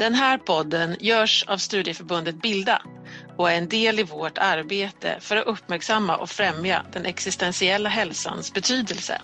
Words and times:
Den 0.00 0.14
här 0.14 0.38
podden 0.38 0.96
görs 1.00 1.44
av 1.48 1.58
Studieförbundet 1.58 2.42
Bilda 2.42 2.82
och 3.36 3.50
är 3.50 3.58
en 3.58 3.68
del 3.68 3.98
i 3.98 4.02
vårt 4.02 4.38
arbete 4.38 5.16
för 5.20 5.36
att 5.36 5.46
uppmärksamma 5.46 6.16
och 6.16 6.30
främja 6.30 6.84
den 6.92 7.06
existentiella 7.06 7.88
hälsans 7.88 8.52
betydelse. 8.52 9.20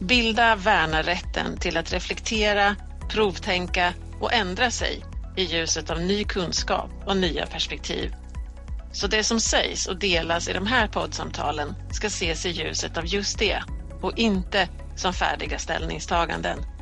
Bilda 0.00 0.56
värnar 0.56 1.02
rätten 1.02 1.58
till 1.58 1.76
att 1.76 1.92
reflektera, 1.92 2.76
provtänka 3.12 3.94
och 4.20 4.32
ändra 4.32 4.70
sig 4.70 5.04
i 5.36 5.44
ljuset 5.44 5.90
av 5.90 6.00
ny 6.00 6.24
kunskap 6.24 6.90
och 7.06 7.16
nya 7.16 7.46
perspektiv. 7.46 8.14
Så 8.92 9.06
det 9.06 9.24
som 9.24 9.40
sägs 9.40 9.86
och 9.86 9.98
delas 9.98 10.48
i 10.48 10.52
de 10.52 10.66
här 10.66 10.86
poddsamtalen 10.86 11.74
ska 11.92 12.06
ses 12.06 12.46
i 12.46 12.50
ljuset 12.50 12.96
av 12.96 13.06
just 13.06 13.38
det 13.38 13.62
och 14.02 14.18
inte 14.18 14.68
som 14.96 15.14
färdiga 15.14 15.58
ställningstaganden. 15.58 16.79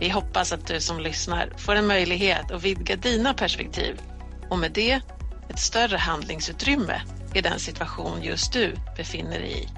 Vi 0.00 0.08
hoppas 0.08 0.52
att 0.52 0.66
du 0.66 0.80
som 0.80 1.00
lyssnar 1.00 1.48
får 1.56 1.74
en 1.74 1.86
möjlighet 1.86 2.50
att 2.50 2.64
vidga 2.64 2.96
dina 2.96 3.34
perspektiv 3.34 4.00
och 4.50 4.58
med 4.58 4.72
det 4.72 5.00
ett 5.48 5.58
större 5.58 5.96
handlingsutrymme 5.96 7.00
i 7.34 7.40
den 7.40 7.58
situation 7.58 8.22
just 8.22 8.52
du 8.52 8.74
befinner 8.96 9.38
dig 9.38 9.62
i. 9.62 9.68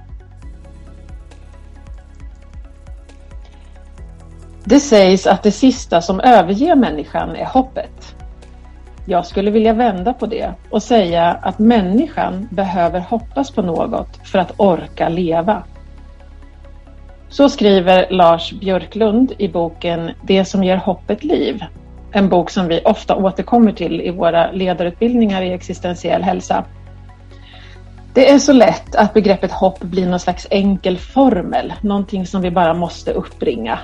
Det 4.65 4.81
sägs 4.81 5.27
att 5.27 5.43
det 5.43 5.53
sista 5.53 6.03
som 6.03 6.21
överger 6.21 6.77
människan 6.77 7.37
är 7.37 7.45
hoppet. 7.45 8.17
Jag 9.07 9.27
skulle 9.27 9.51
vilja 9.51 9.73
vända 9.73 10.13
på 10.13 10.27
det 10.27 10.55
och 10.71 10.83
säga 10.83 11.25
att 11.43 11.59
människan 11.59 12.49
behöver 12.51 13.01
hoppas 13.01 13.51
på 13.51 13.63
något 13.63 14.21
för 14.25 14.39
att 14.39 14.53
orka 14.57 15.09
leva. 15.09 15.63
Så 17.33 17.49
skriver 17.49 18.07
Lars 18.11 18.53
Björklund 18.53 19.33
i 19.39 19.49
boken 19.49 20.11
Det 20.23 20.45
som 20.45 20.65
ger 20.65 20.77
hoppet 20.77 21.25
liv. 21.25 21.65
En 22.13 22.29
bok 22.29 22.51
som 22.51 22.69
vi 22.69 22.81
ofta 22.85 23.17
återkommer 23.17 23.73
till 23.73 24.01
i 24.01 24.11
våra 24.11 24.53
ledarutbildningar 24.53 25.43
i 25.43 25.53
existentiell 25.53 26.23
hälsa. 26.23 26.65
Det 28.15 28.31
är 28.31 28.39
så 28.39 28.53
lätt 28.53 28.95
att 28.95 29.15
begreppet 29.15 29.53
hopp 29.53 29.81
blir 29.81 30.07
någon 30.07 30.21
slags 30.21 30.47
enkel 30.51 30.99
formel, 30.99 31.73
någonting 31.81 32.27
som 32.27 32.43
vi 32.43 32.51
bara 32.51 32.75
måste 32.75 33.13
uppbringa. 33.13 33.79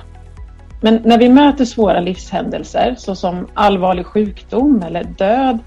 Men 0.81 1.01
när 1.05 1.17
vi 1.17 1.29
möter 1.29 1.65
svåra 1.65 1.99
livshändelser 1.99 2.95
såsom 2.97 3.47
allvarlig 3.53 4.05
sjukdom 4.05 4.83
eller 4.87 5.03
död 5.03 5.59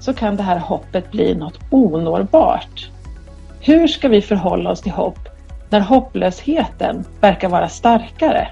så 0.00 0.12
kan 0.12 0.36
det 0.36 0.42
här 0.42 0.58
hoppet 0.58 1.10
bli 1.10 1.34
något 1.34 1.58
onåbart. 1.70 2.90
Hur 3.60 3.86
ska 3.86 4.08
vi 4.08 4.22
förhålla 4.22 4.70
oss 4.70 4.80
till 4.80 4.92
hopp 4.92 5.27
när 5.70 5.80
hopplösheten 5.80 7.04
verkar 7.20 7.48
vara 7.48 7.68
starkare? 7.68 8.48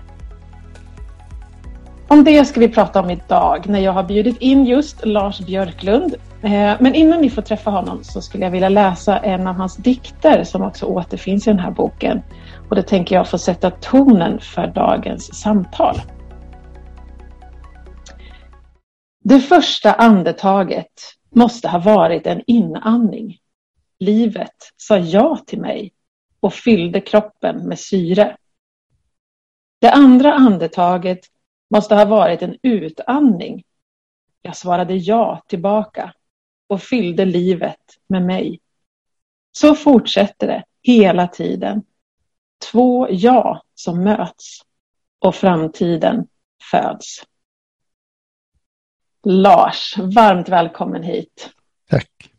Om 2.08 2.24
det 2.24 2.44
ska 2.44 2.60
vi 2.60 2.68
prata 2.68 3.00
om 3.00 3.10
idag 3.10 3.68
när 3.68 3.80
jag 3.80 3.92
har 3.92 4.02
bjudit 4.02 4.38
in 4.38 4.66
just 4.66 5.06
Lars 5.06 5.40
Björklund. 5.40 6.14
Eh, 6.42 6.74
men 6.80 6.94
innan 6.94 7.20
ni 7.20 7.30
får 7.30 7.42
träffa 7.42 7.70
honom 7.70 8.04
så 8.04 8.20
skulle 8.22 8.44
jag 8.44 8.50
vilja 8.50 8.68
läsa 8.68 9.18
en 9.18 9.46
av 9.46 9.54
hans 9.54 9.76
dikter 9.76 10.44
som 10.44 10.62
också 10.62 10.86
återfinns 10.86 11.46
i 11.46 11.50
den 11.50 11.58
här 11.58 11.70
boken. 11.70 12.22
Och 12.68 12.76
det 12.76 12.82
tänker 12.82 13.14
jag 13.16 13.28
få 13.28 13.38
sätta 13.38 13.70
tonen 13.70 14.40
för 14.40 14.66
dagens 14.66 15.34
samtal. 15.34 16.00
Det 19.24 19.40
första 19.40 19.92
andetaget 19.92 20.92
måste 21.34 21.68
ha 21.68 21.78
varit 21.78 22.26
en 22.26 22.42
inandning. 22.46 23.38
Livet 23.98 24.72
sa 24.76 24.98
ja 24.98 25.38
till 25.46 25.60
mig 25.60 25.92
och 26.40 26.54
fyllde 26.54 27.00
kroppen 27.00 27.68
med 27.68 27.78
syre. 27.78 28.36
Det 29.78 29.90
andra 29.90 30.32
andetaget 30.32 31.20
måste 31.70 31.94
ha 31.94 32.04
varit 32.04 32.42
en 32.42 32.56
utandning. 32.62 33.64
Jag 34.42 34.56
svarade 34.56 34.94
ja 34.94 35.42
tillbaka 35.46 36.14
och 36.66 36.82
fyllde 36.82 37.24
livet 37.24 37.98
med 38.06 38.22
mig. 38.22 38.60
Så 39.52 39.74
fortsätter 39.74 40.46
det 40.46 40.64
hela 40.82 41.28
tiden. 41.28 41.82
Två 42.70 43.06
ja 43.10 43.62
som 43.74 44.04
möts 44.04 44.60
och 45.18 45.34
framtiden 45.34 46.28
föds. 46.70 47.22
Lars, 49.24 49.98
varmt 49.98 50.48
välkommen 50.48 51.02
hit. 51.02 51.50
Tack. 51.88 52.35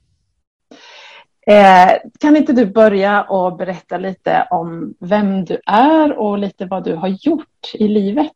Eh, 1.48 1.92
kan 2.20 2.38
inte 2.38 2.54
du 2.54 2.66
börja 2.66 3.24
och 3.24 3.58
berätta 3.58 3.98
lite 3.98 4.48
om 4.52 4.94
vem 5.00 5.46
du 5.46 5.62
är 5.66 6.20
och 6.20 6.38
lite 6.38 6.66
vad 6.66 6.84
du 6.84 6.96
har 6.96 7.08
gjort 7.08 7.72
i 7.74 7.88
livet? 7.88 8.34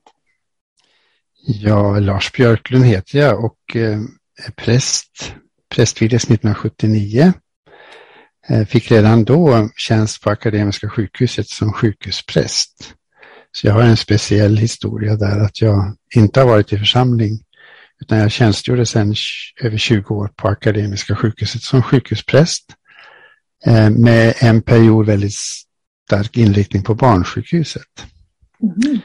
Ja, 1.47 1.99
Lars 1.99 2.31
Björklund 2.31 2.85
heter 2.85 3.19
jag 3.19 3.45
och 3.45 3.75
eh, 3.75 3.99
är 4.47 4.51
präst. 4.55 5.33
Prästvigdes 5.75 6.23
1979. 6.23 7.33
Eh, 8.49 8.65
fick 8.65 8.91
redan 8.91 9.23
då 9.23 9.69
tjänst 9.75 10.23
på 10.23 10.29
Akademiska 10.29 10.89
sjukhuset 10.89 11.47
som 11.47 11.73
sjukhuspräst. 11.73 12.93
Så 13.51 13.67
jag 13.67 13.73
har 13.73 13.81
en 13.81 13.97
speciell 13.97 14.57
historia 14.57 15.15
där 15.15 15.39
att 15.39 15.61
jag 15.61 15.95
inte 16.15 16.39
har 16.39 16.47
varit 16.47 16.73
i 16.73 16.77
församling 16.77 17.39
utan 18.01 18.17
jag 18.17 18.31
tjänstgjorde 18.31 18.85
sedan 18.85 19.15
över 19.61 19.77
20 19.77 20.15
år 20.15 20.29
på 20.35 20.47
Akademiska 20.47 21.15
sjukhuset 21.15 21.61
som 21.61 21.83
sjukhuspräst 21.83 22.75
med 23.91 24.33
en 24.39 24.61
period 24.61 25.05
väldigt 25.05 25.33
stark 26.07 26.37
inriktning 26.37 26.83
på 26.83 26.95
barnsjukhuset. 26.95 28.05
Mm. 28.61 28.99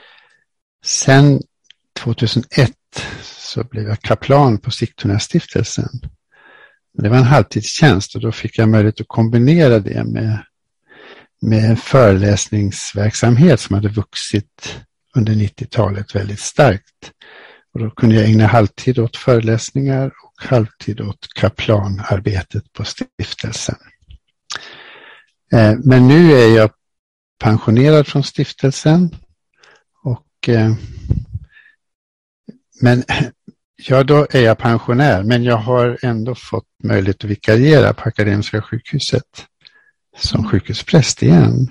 Sen 0.84 1.42
2001 2.00 2.72
så 3.22 3.64
blev 3.64 3.88
jag 3.88 4.00
kaplan 4.00 4.58
på 4.58 4.70
Sigtunastiftelsen. 4.70 5.88
Det 6.98 7.08
var 7.08 7.16
en 7.16 7.22
halvtidstjänst 7.22 8.14
och 8.14 8.20
då 8.20 8.32
fick 8.32 8.58
jag 8.58 8.68
möjlighet 8.68 9.00
att 9.00 9.08
kombinera 9.08 9.78
det 9.78 10.04
med, 10.04 10.44
med 11.42 11.70
en 11.70 11.76
föreläsningsverksamhet 11.76 13.60
som 13.60 13.74
hade 13.74 13.88
vuxit 13.88 14.78
under 15.16 15.32
90-talet 15.32 16.14
väldigt 16.14 16.40
starkt. 16.40 17.12
Och 17.74 17.80
då 17.80 17.90
kunde 17.90 18.14
jag 18.14 18.24
ägna 18.24 18.46
halvtid 18.46 18.98
åt 18.98 19.16
föreläsningar 19.16 20.06
och 20.06 20.44
halvtid 20.46 21.00
åt 21.00 21.28
kaplanarbetet 21.34 22.72
på 22.72 22.84
stiftelsen. 22.84 23.76
Eh, 25.52 25.74
men 25.84 26.08
nu 26.08 26.32
är 26.32 26.56
jag 26.56 26.70
pensionerad 27.38 28.06
från 28.06 28.22
stiftelsen 28.22 29.16
och 30.02 30.48
eh, 30.48 30.74
men 32.80 33.04
ja, 33.76 34.04
då 34.04 34.26
är 34.30 34.40
jag 34.40 34.58
pensionär, 34.58 35.22
men 35.22 35.44
jag 35.44 35.56
har 35.56 35.98
ändå 36.02 36.34
fått 36.34 36.68
möjlighet 36.82 37.24
att 37.24 37.30
vikariera 37.30 37.92
på 37.92 38.08
Akademiska 38.08 38.62
sjukhuset 38.62 39.46
som 40.18 40.40
mm. 40.40 40.50
sjukhuspräst 40.50 41.22
igen. 41.22 41.68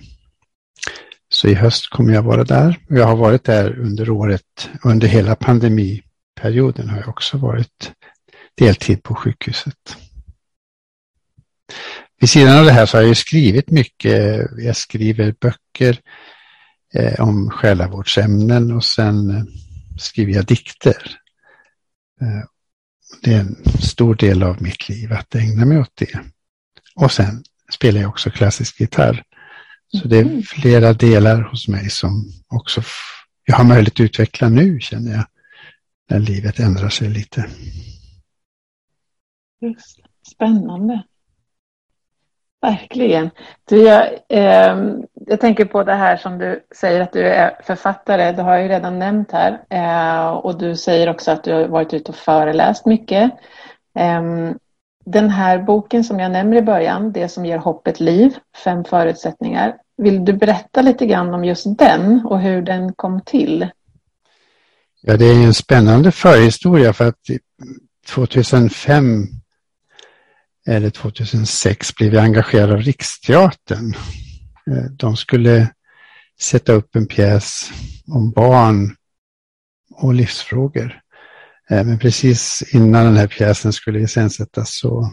Så 1.29 1.47
i 1.47 1.53
höst 1.53 1.89
kommer 1.89 2.13
jag 2.13 2.23
vara 2.23 2.43
där. 2.43 2.79
Jag 2.89 3.07
har 3.07 3.15
varit 3.15 3.43
där 3.43 3.79
under 3.79 4.09
året, 4.09 4.69
under 4.83 5.07
hela 5.07 5.35
pandemiperioden 5.35 6.89
har 6.89 6.97
jag 6.97 7.09
också 7.09 7.37
varit 7.37 7.91
deltid 8.55 9.03
på 9.03 9.15
sjukhuset. 9.15 9.97
Vid 12.25 12.29
sidan 12.29 12.59
av 12.59 12.65
det 12.65 12.71
här 12.71 12.85
så 12.85 12.97
har 12.97 13.03
jag 13.03 13.17
skrivit 13.17 13.69
mycket. 13.69 14.47
Jag 14.57 14.75
skriver 14.75 15.35
böcker 15.41 15.99
eh, 16.93 17.21
om 17.21 17.49
själavårdsämnen 17.49 18.71
och 18.71 18.83
sen 18.83 19.29
eh, 19.29 19.43
skriver 19.97 20.33
jag 20.33 20.45
dikter. 20.45 21.17
Eh, 22.21 22.47
det 23.21 23.33
är 23.33 23.39
en 23.39 23.55
stor 23.79 24.15
del 24.15 24.43
av 24.43 24.61
mitt 24.61 24.89
liv 24.89 25.13
att 25.13 25.35
ägna 25.35 25.65
mig 25.65 25.77
åt 25.77 25.95
det. 25.95 26.19
Och 26.95 27.11
sen 27.11 27.43
spelar 27.71 28.01
jag 28.01 28.09
också 28.09 28.29
klassisk 28.29 28.79
gitarr. 28.79 29.23
Så 30.01 30.07
det 30.07 30.17
är 30.17 30.25
mm. 30.25 30.43
flera 30.43 30.93
delar 30.93 31.41
hos 31.41 31.67
mig 31.67 31.89
som 31.89 32.31
också 32.47 32.83
jag 33.45 33.55
har 33.55 33.63
möjlighet 33.63 33.93
att 33.93 33.99
utveckla 33.99 34.49
nu 34.49 34.79
känner 34.79 35.11
jag. 35.11 35.25
När 36.09 36.19
livet 36.19 36.59
ändrar 36.59 36.89
sig 36.89 37.09
lite. 37.09 37.49
Just, 39.61 39.99
spännande. 40.33 41.03
Verkligen. 42.65 43.29
Du, 43.69 43.77
jag, 43.77 44.07
eh, 44.29 44.77
jag 45.27 45.39
tänker 45.41 45.65
på 45.65 45.83
det 45.83 45.93
här 45.93 46.17
som 46.17 46.37
du 46.37 46.65
säger 46.75 47.01
att 47.01 47.13
du 47.13 47.27
är 47.27 47.57
författare. 47.63 48.31
Det 48.31 48.41
har 48.41 48.53
jag 48.53 48.63
ju 48.63 48.69
redan 48.69 48.99
nämnt 48.99 49.31
här. 49.31 49.61
Eh, 49.69 50.27
och 50.27 50.57
du 50.57 50.75
säger 50.75 51.09
också 51.09 51.31
att 51.31 51.43
du 51.43 51.53
har 51.53 51.67
varit 51.67 51.93
ute 51.93 52.11
och 52.11 52.15
föreläst 52.15 52.85
mycket. 52.85 53.31
Eh, 53.99 54.21
den 55.05 55.29
här 55.29 55.57
boken 55.57 56.03
som 56.03 56.19
jag 56.19 56.31
nämner 56.31 56.57
i 56.57 56.61
början, 56.61 57.11
Det 57.11 57.29
som 57.29 57.45
ger 57.45 57.57
hoppet 57.57 57.99
liv, 57.99 58.37
fem 58.63 58.83
förutsättningar. 58.83 59.75
Vill 59.97 60.25
du 60.25 60.33
berätta 60.33 60.81
lite 60.81 61.05
grann 61.05 61.33
om 61.33 61.45
just 61.45 61.77
den 61.77 62.25
och 62.25 62.39
hur 62.39 62.61
den 62.61 62.93
kom 62.93 63.21
till? 63.21 63.67
Ja, 65.01 65.17
det 65.17 65.25
är 65.25 65.45
en 65.45 65.53
spännande 65.53 66.11
förhistoria 66.11 66.93
för 66.93 67.07
att 67.07 67.19
2005 68.07 69.27
eller 70.67 70.89
2006 70.89 71.95
blev 71.95 72.13
jag 72.13 72.23
engagerad 72.23 72.71
av 72.71 72.81
Riksteatern. 72.81 73.95
Eh, 74.71 74.83
de 74.91 75.17
skulle 75.17 75.69
sätta 76.39 76.73
upp 76.73 76.95
en 76.95 77.07
pjäs 77.07 77.71
om 78.07 78.31
barn 78.31 78.95
och 79.91 80.13
livsfrågor. 80.13 80.99
Eh, 81.69 81.83
men 81.83 81.99
precis 81.99 82.63
innan 82.73 83.05
den 83.05 83.17
här 83.17 83.27
pjäsen 83.27 83.73
skulle 83.73 83.99
iscensättas 83.99 84.79
så 84.79 85.11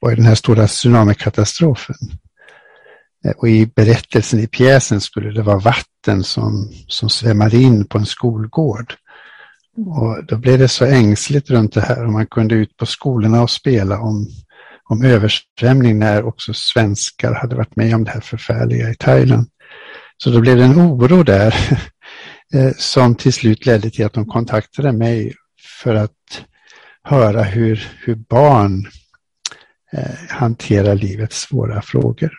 var 0.00 0.16
den 0.16 0.24
här 0.24 0.34
stora 0.34 0.66
tsunamikatastrofen. 0.66 1.96
Eh, 3.24 3.30
och 3.30 3.48
i 3.48 3.66
berättelsen 3.66 4.40
i 4.40 4.46
pjäsen 4.46 5.00
skulle 5.00 5.30
det 5.30 5.42
vara 5.42 5.58
vatten 5.58 6.24
som, 6.24 6.72
som 6.86 7.08
svämmade 7.08 7.56
in 7.56 7.84
på 7.84 7.98
en 7.98 8.06
skolgård. 8.06 8.94
Och 9.76 10.24
då 10.24 10.36
blev 10.36 10.58
det 10.58 10.68
så 10.68 10.84
ängsligt 10.84 11.50
runt 11.50 11.74
det 11.74 11.80
här 11.80 12.04
och 12.04 12.12
man 12.12 12.26
kunde 12.26 12.54
ut 12.54 12.76
på 12.76 12.86
skolorna 12.86 13.42
och 13.42 13.50
spela 13.50 14.00
om, 14.00 14.28
om 14.88 15.04
översvämning 15.04 15.98
när 15.98 16.24
också 16.24 16.54
svenskar 16.54 17.34
hade 17.34 17.56
varit 17.56 17.76
med 17.76 17.94
om 17.94 18.04
det 18.04 18.10
här 18.10 18.20
förfärliga 18.20 18.90
i 18.90 18.94
Thailand. 18.94 19.48
Så 20.16 20.30
då 20.30 20.40
blev 20.40 20.56
det 20.56 20.64
en 20.64 20.80
oro 20.80 21.22
där 21.22 21.54
eh, 22.54 22.72
som 22.76 23.14
till 23.14 23.32
slut 23.32 23.66
ledde 23.66 23.90
till 23.90 24.06
att 24.06 24.12
de 24.12 24.26
kontaktade 24.26 24.92
mig 24.92 25.34
för 25.82 25.94
att 25.94 26.44
höra 27.02 27.42
hur, 27.42 27.88
hur 27.98 28.14
barn 28.14 28.86
eh, 29.92 30.28
hanterar 30.28 30.94
livets 30.94 31.40
svåra 31.40 31.82
frågor. 31.82 32.32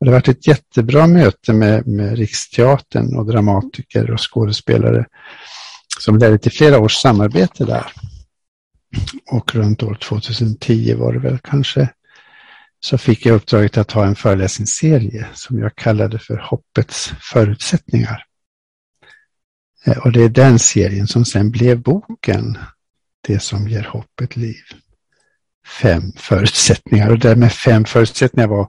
Det 0.00 0.06
har 0.06 0.12
varit 0.12 0.28
ett 0.28 0.46
jättebra 0.46 1.06
möte 1.06 1.52
med, 1.52 1.86
med 1.86 2.16
Riksteatern 2.18 3.16
och 3.16 3.26
dramatiker 3.26 4.10
och 4.10 4.32
skådespelare 4.32 5.06
som 5.98 6.18
ledde 6.18 6.38
till 6.38 6.52
flera 6.52 6.78
års 6.78 6.94
samarbete 6.94 7.64
där. 7.64 7.92
Och 9.26 9.54
runt 9.54 9.82
år 9.82 9.94
2010 9.94 10.94
var 10.94 11.12
det 11.12 11.18
väl 11.18 11.38
kanske, 11.38 11.88
så 12.80 12.98
fick 12.98 13.26
jag 13.26 13.34
uppdraget 13.34 13.76
att 13.76 13.92
ha 13.92 14.06
en 14.06 14.16
föreläsningsserie 14.16 15.26
som 15.34 15.58
jag 15.58 15.76
kallade 15.76 16.18
för 16.18 16.36
Hoppets 16.36 17.12
förutsättningar. 17.20 18.24
Eh, 19.86 19.98
och 19.98 20.12
det 20.12 20.22
är 20.22 20.28
den 20.28 20.58
serien 20.58 21.06
som 21.06 21.24
sen 21.24 21.50
blev 21.50 21.82
boken 21.82 22.58
Det 23.20 23.38
som 23.42 23.68
ger 23.68 23.82
hopp 23.82 24.20
ett 24.22 24.36
liv. 24.36 24.62
Fem 25.66 26.12
förutsättningar 26.16 27.10
och 27.10 27.18
det 27.18 27.36
med 27.36 27.52
fem 27.52 27.84
förutsättningar 27.84 28.48
var 28.48 28.68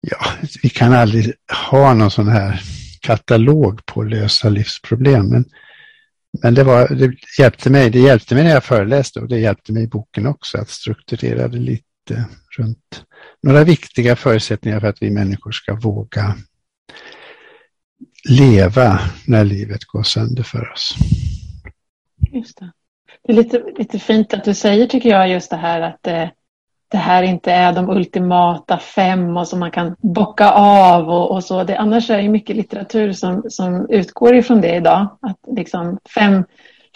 ja, 0.00 0.26
vi 0.62 0.68
kan 0.68 0.92
aldrig 0.92 1.32
ha 1.70 1.94
någon 1.94 2.10
sån 2.10 2.28
här 2.28 2.62
katalog 3.00 3.86
på 3.86 4.00
att 4.00 4.10
lösa 4.10 4.48
livsproblem. 4.48 5.44
Men, 6.42 6.54
det, 6.54 6.64
var, 6.64 6.88
det, 6.88 7.14
hjälpte 7.38 7.70
mig, 7.70 7.90
det 7.90 7.98
hjälpte 7.98 8.34
mig 8.34 8.44
när 8.44 8.50
jag 8.50 8.64
föreläste 8.64 9.20
och 9.20 9.28
det 9.28 9.38
hjälpte 9.38 9.72
mig 9.72 9.82
i 9.82 9.88
boken 9.88 10.26
också 10.26 10.58
att 10.58 10.68
strukturera 10.68 11.48
det 11.48 11.58
lite 11.58 12.24
runt 12.58 13.04
några 13.42 13.64
viktiga 13.64 14.16
förutsättningar 14.16 14.80
för 14.80 14.86
att 14.86 15.02
vi 15.02 15.10
människor 15.10 15.50
ska 15.50 15.74
våga 15.74 16.34
leva 18.28 19.00
när 19.26 19.44
livet 19.44 19.84
går 19.84 20.02
sönder 20.02 20.42
för 20.42 20.72
oss. 20.72 20.94
Just 22.32 22.58
det. 22.58 22.72
det 23.22 23.32
är 23.32 23.36
lite, 23.36 23.64
lite 23.78 23.98
fint 23.98 24.34
att 24.34 24.44
du 24.44 24.54
säger 24.54 24.86
tycker 24.86 25.08
jag 25.08 25.28
just 25.28 25.50
det 25.50 25.56
här 25.56 25.80
att 25.80 26.06
eh, 26.06 26.28
det 26.90 26.98
här 26.98 27.22
inte 27.22 27.52
är 27.52 27.72
de 27.72 27.90
ultimata 27.90 28.78
fem 28.78 29.36
och 29.36 29.48
som 29.48 29.60
man 29.60 29.70
kan 29.70 29.96
bocka 29.98 30.50
av 30.50 31.08
och, 31.08 31.30
och 31.30 31.44
så. 31.44 31.64
Det, 31.64 31.76
annars 31.76 32.10
är 32.10 32.22
det 32.22 32.28
mycket 32.28 32.56
litteratur 32.56 33.12
som, 33.12 33.44
som 33.48 33.86
utgår 33.90 34.34
ifrån 34.36 34.60
det 34.60 34.74
idag. 34.74 35.18
Att 35.20 35.56
liksom 35.56 35.98
fem, 36.14 36.44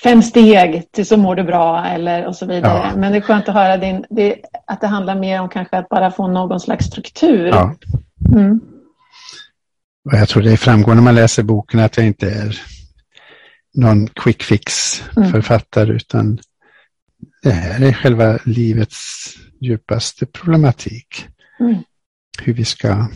fem 0.02 0.22
steg 0.22 0.92
till 0.92 1.06
så 1.06 1.16
mår 1.16 1.36
du 1.36 1.42
bra 1.42 1.86
eller 1.86 2.26
och 2.26 2.36
så 2.36 2.46
vidare. 2.46 2.90
Ja. 2.90 2.96
Men 2.96 3.12
det 3.12 3.18
är 3.18 3.22
skönt 3.22 3.48
att 3.48 3.54
höra 3.54 3.76
din, 3.76 4.04
det, 4.10 4.36
att 4.66 4.80
det 4.80 4.86
handlar 4.86 5.14
mer 5.14 5.40
om 5.40 5.48
kanske 5.48 5.78
att 5.78 5.88
bara 5.88 6.10
få 6.10 6.26
någon 6.26 6.60
slags 6.60 6.86
struktur. 6.86 7.46
Ja. 7.46 7.74
Mm. 8.34 8.60
Jag 10.12 10.28
tror 10.28 10.42
det 10.42 10.56
framgår 10.56 10.94
när 10.94 11.02
man 11.02 11.14
läser 11.14 11.42
boken 11.42 11.80
att 11.80 11.96
jag 11.96 12.06
inte 12.06 12.30
är 12.30 12.60
någon 13.74 14.06
quick 14.06 14.42
fix 14.42 15.02
mm. 15.16 15.32
författare 15.32 15.84
mm. 15.84 15.96
utan 15.96 16.38
det 17.42 17.50
här 17.50 17.82
är 17.84 17.92
själva 17.92 18.38
livets 18.44 19.34
djupaste 19.64 20.26
problematik. 20.26 21.26
Mm. 21.60 21.76
Hur 22.42 22.54
vi 22.54 22.64
ska 22.64 23.08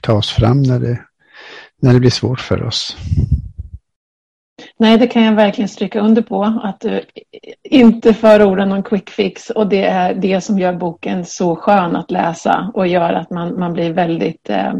ta 0.00 0.12
oss 0.12 0.30
fram 0.30 0.62
när 0.62 0.78
det, 0.78 1.00
när 1.82 1.92
det 1.92 2.00
blir 2.00 2.10
svårt 2.10 2.40
för 2.40 2.62
oss. 2.62 2.96
Nej, 4.78 4.98
det 4.98 5.06
kan 5.06 5.22
jag 5.22 5.34
verkligen 5.34 5.68
stryka 5.68 6.00
under 6.00 6.22
på. 6.22 6.44
Att 6.44 6.80
du 6.80 7.04
inte 7.62 8.14
förordar 8.14 8.66
någon 8.66 8.82
quick 8.82 9.10
fix 9.10 9.50
och 9.50 9.68
det 9.68 9.84
är 9.84 10.14
det 10.14 10.40
som 10.40 10.58
gör 10.58 10.74
boken 10.74 11.24
så 11.24 11.56
skön 11.56 11.96
att 11.96 12.10
läsa 12.10 12.70
och 12.74 12.86
gör 12.86 13.12
att 13.12 13.30
man, 13.30 13.58
man 13.58 13.72
blir 13.72 13.92
väldigt 13.92 14.50
eh, 14.50 14.74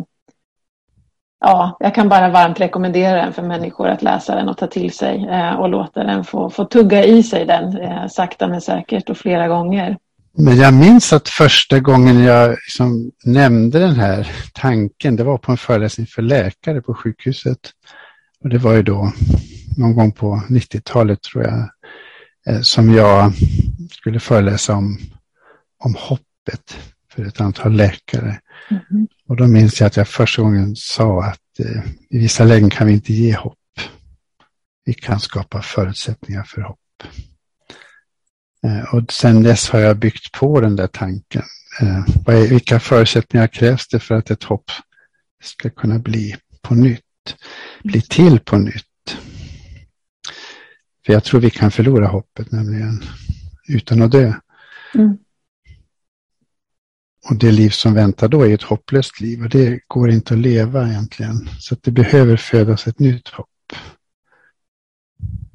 Ja, 1.46 1.76
jag 1.80 1.94
kan 1.94 2.08
bara 2.08 2.28
varmt 2.28 2.60
rekommendera 2.60 3.16
den 3.16 3.32
för 3.32 3.42
människor 3.42 3.88
att 3.88 4.02
läsa 4.02 4.34
den 4.34 4.48
och 4.48 4.56
ta 4.56 4.66
till 4.66 4.92
sig 4.92 5.26
eh, 5.30 5.54
och 5.54 5.68
låta 5.68 6.04
den 6.04 6.24
få, 6.24 6.50
få 6.50 6.64
tugga 6.64 7.04
i 7.04 7.22
sig 7.22 7.44
den 7.46 7.76
eh, 7.76 8.06
sakta 8.06 8.48
men 8.48 8.60
säkert 8.60 9.10
och 9.10 9.16
flera 9.16 9.48
gånger. 9.48 9.96
Men 10.36 10.56
jag 10.56 10.74
minns 10.74 11.12
att 11.12 11.28
första 11.28 11.80
gången 11.80 12.18
jag 12.18 12.50
liksom 12.50 13.10
nämnde 13.24 13.78
den 13.78 13.94
här 13.94 14.32
tanken, 14.52 15.16
det 15.16 15.24
var 15.24 15.38
på 15.38 15.52
en 15.52 15.58
föreläsning 15.58 16.06
för 16.06 16.22
läkare 16.22 16.82
på 16.82 16.94
sjukhuset. 16.94 17.58
Och 18.40 18.48
det 18.48 18.58
var 18.58 18.72
ju 18.72 18.82
då 18.82 19.12
någon 19.76 19.94
gång 19.94 20.12
på 20.12 20.42
90-talet 20.48 21.22
tror 21.22 21.44
jag, 21.44 21.68
eh, 22.46 22.60
som 22.60 22.94
jag 22.94 23.32
skulle 23.90 24.20
föreläsa 24.20 24.74
om, 24.74 24.98
om 25.78 25.94
hoppet 25.98 26.78
för 27.10 27.24
ett 27.24 27.40
antal 27.40 27.72
läkare. 27.72 28.40
Mm. 28.70 29.08
Och 29.28 29.36
då 29.36 29.46
minns 29.46 29.80
jag 29.80 29.86
att 29.86 29.96
jag 29.96 30.08
första 30.08 30.42
gången 30.42 30.76
sa 30.76 31.24
att 31.24 31.60
eh, 31.60 31.82
i 32.10 32.18
vissa 32.18 32.44
lägen 32.44 32.70
kan 32.70 32.86
vi 32.86 32.92
inte 32.92 33.12
ge 33.12 33.36
hopp. 33.36 33.58
Vi 34.84 34.94
kan 34.94 35.20
skapa 35.20 35.62
förutsättningar 35.62 36.42
för 36.42 36.60
hopp. 36.60 36.78
Eh, 38.64 38.94
och 38.94 39.12
sen 39.12 39.42
dess 39.42 39.68
har 39.68 39.80
jag 39.80 39.98
byggt 39.98 40.32
på 40.32 40.60
den 40.60 40.76
där 40.76 40.86
tanken. 40.86 41.42
Eh, 41.80 42.04
vilka 42.50 42.80
förutsättningar 42.80 43.46
krävs 43.46 43.88
det 43.88 44.00
för 44.00 44.14
att 44.14 44.30
ett 44.30 44.44
hopp 44.44 44.70
ska 45.42 45.70
kunna 45.70 45.98
bli 45.98 46.36
på 46.62 46.74
nytt? 46.74 47.36
Bli 47.82 48.00
till 48.00 48.40
på 48.40 48.58
nytt? 48.58 49.16
För 51.06 51.12
jag 51.12 51.24
tror 51.24 51.40
vi 51.40 51.50
kan 51.50 51.70
förlora 51.70 52.06
hoppet 52.06 52.52
nämligen 52.52 53.04
utan 53.68 54.02
att 54.02 54.12
dö. 54.12 54.32
Mm. 54.94 55.18
Och 57.30 57.36
det 57.36 57.52
liv 57.52 57.70
som 57.70 57.94
väntar 57.94 58.28
då 58.28 58.42
är 58.42 58.54
ett 58.54 58.62
hopplöst 58.62 59.20
liv 59.20 59.42
och 59.42 59.48
det 59.48 59.80
går 59.88 60.10
inte 60.10 60.34
att 60.34 60.40
leva 60.40 60.88
egentligen. 60.88 61.48
Så 61.58 61.76
det 61.80 61.90
behöver 61.90 62.36
födas 62.36 62.86
ett 62.86 62.98
nytt 62.98 63.28
hopp. 63.28 63.48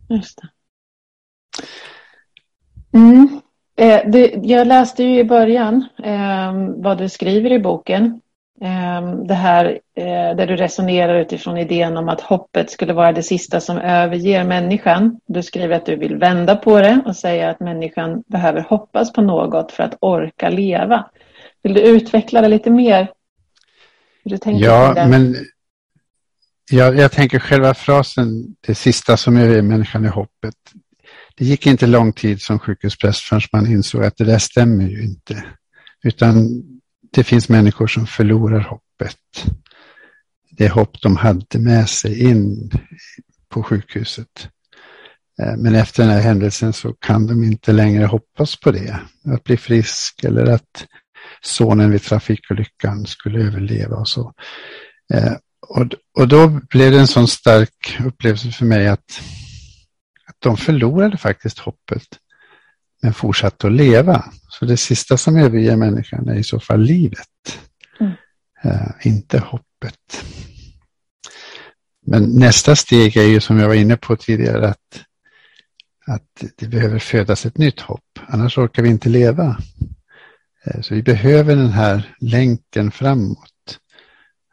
Just 0.10 0.42
det. 0.42 0.50
Mm. 2.94 3.42
Eh, 3.78 4.02
det, 4.12 4.34
jag 4.44 4.68
läste 4.68 5.04
ju 5.04 5.20
i 5.20 5.24
början 5.24 5.86
eh, 6.04 6.54
vad 6.76 6.98
du 6.98 7.10
skriver 7.10 7.52
i 7.52 7.60
boken. 7.60 8.22
Eh, 8.62 9.16
det 9.28 9.34
här 9.34 9.80
eh, 9.96 10.36
där 10.36 10.48
du 10.48 10.56
resonerar 10.56 11.20
utifrån 11.20 11.58
idén 11.58 11.98
om 11.98 12.10
att 12.10 12.22
hoppet 12.22 12.72
skulle 12.72 12.94
vara 12.94 13.12
det 13.12 13.24
sista 13.24 13.60
som 13.60 13.78
överger 13.78 14.44
människan. 14.44 15.20
Du 15.28 15.44
skriver 15.44 15.76
att 15.76 15.86
du 15.86 15.96
vill 15.96 16.16
vända 16.16 16.56
på 16.56 16.82
det 16.82 17.02
och 17.06 17.16
säga 17.16 17.50
att 17.50 17.60
människan 17.60 18.24
behöver 18.28 18.62
hoppas 18.62 19.14
på 19.14 19.22
något 19.22 19.72
för 19.72 19.84
att 19.84 19.98
orka 20.00 20.50
leva. 20.50 21.10
Vill 21.64 21.74
du 21.74 21.82
utveckla 21.82 22.42
det 22.42 22.48
lite 22.48 22.70
mer? 22.70 23.08
du 24.24 24.38
tänker 24.38 24.66
ja, 24.66 25.08
men 25.08 25.36
jag, 26.72 26.98
jag 26.98 27.12
tänker 27.12 27.40
själva 27.40 27.74
frasen, 27.74 28.56
det 28.68 28.76
sista 28.76 29.18
som 29.18 29.38
överger 29.38 29.62
människan 29.62 30.06
är 30.06 30.10
hoppet 30.10 30.56
det 31.40 31.46
gick 31.46 31.68
inte 31.68 31.88
lång 31.88 32.14
tid 32.14 32.42
som 32.42 32.60
sjukhuspräst 32.60 33.20
förrän 33.20 33.42
man 33.54 33.68
insåg 33.68 34.04
att 34.04 34.18
det 34.18 34.24
där 34.24 34.40
stämmer 34.40 34.88
ju 34.88 35.04
inte. 35.04 35.44
Utan 36.04 36.64
det 37.12 37.24
finns 37.24 37.50
människor 37.50 37.88
som 37.88 38.08
förlorar 38.08 38.60
hoppet. 38.60 39.18
Det 40.52 40.70
hopp 40.70 41.02
de 41.02 41.16
hade 41.16 41.60
med 41.60 41.90
sig 41.90 42.20
in 42.30 42.72
på 43.50 43.64
sjukhuset. 43.64 44.50
Eh, 45.42 45.56
men 45.58 45.76
efter 45.76 46.04
den 46.04 46.12
här 46.12 46.22
händelsen 46.22 46.74
så 46.74 46.94
kan 46.94 47.28
de 47.28 47.44
inte 47.44 47.72
längre 47.72 48.06
hoppas 48.06 48.60
på 48.60 48.72
det. 48.72 49.00
Att 49.26 49.44
bli 49.44 49.58
frisk 49.58 50.24
eller 50.24 50.46
att 50.46 50.86
sonen 51.42 51.92
vid 51.92 52.02
trafikolyckan 52.02 53.06
skulle 53.06 53.40
överleva 53.40 53.96
och 53.96 54.08
så. 54.08 54.34
Eh, 55.14 55.34
och, 56.18 56.28
då 56.28 56.48
blev 56.48 56.92
det 56.92 57.00
en 57.00 57.08
sån 57.08 57.28
stark 57.28 58.00
upplevelse 58.06 58.52
för 58.52 58.66
mig 58.66 58.88
att 58.88 59.22
de 60.40 60.58
förlorade 60.58 61.18
faktiskt 61.18 61.60
hoppet 61.60 62.08
men 63.02 63.14
fortsatte 63.14 63.68
att 63.68 63.74
leva. 63.74 64.26
Så 64.50 64.66
det 64.66 64.78
sista 64.78 65.18
som 65.18 65.38
överger 65.38 65.76
människan 65.76 66.30
är 66.30 66.36
i 66.36 66.44
så 66.44 66.60
fall 66.60 66.82
livet, 66.82 67.60
mm. 68.00 68.12
uh, 68.66 68.92
inte 69.08 69.40
hoppet. 69.40 70.24
Men 72.06 72.24
nästa 72.24 72.76
steg 72.76 73.18
är 73.18 73.24
ju 73.24 73.40
som 73.40 73.60
jag 73.60 73.68
var 73.68 73.76
inne 73.76 73.98
på 73.98 74.16
tidigare 74.16 74.68
att, 74.68 75.04
att 76.08 76.44
det 76.56 76.68
behöver 76.68 77.00
födas 77.00 77.46
ett 77.46 77.58
nytt 77.58 77.80
hopp, 77.80 78.20
annars 78.28 78.58
orkar 78.58 78.84
vi 78.84 78.90
inte 78.90 79.10
leva. 79.10 79.58
Uh, 80.68 80.82
så 80.82 80.96
vi 80.96 81.04
behöver 81.04 81.56
den 81.56 81.72
här 81.72 82.16
länken 82.20 82.92
framåt. 82.92 83.80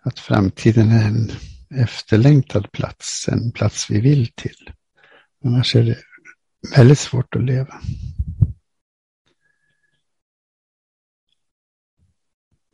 Att 0.02 0.18
framtiden 0.18 0.90
är 0.90 1.04
en 1.04 1.32
efterlängtad 1.74 2.72
plats, 2.72 3.28
en 3.28 3.52
plats 3.52 3.90
vi 3.90 4.00
vill 4.00 4.26
till. 4.34 4.70
Annars 5.46 5.76
är 5.76 5.82
det 5.82 5.96
väldigt 6.76 6.98
svårt 6.98 7.36
att 7.36 7.44
leva. 7.44 7.74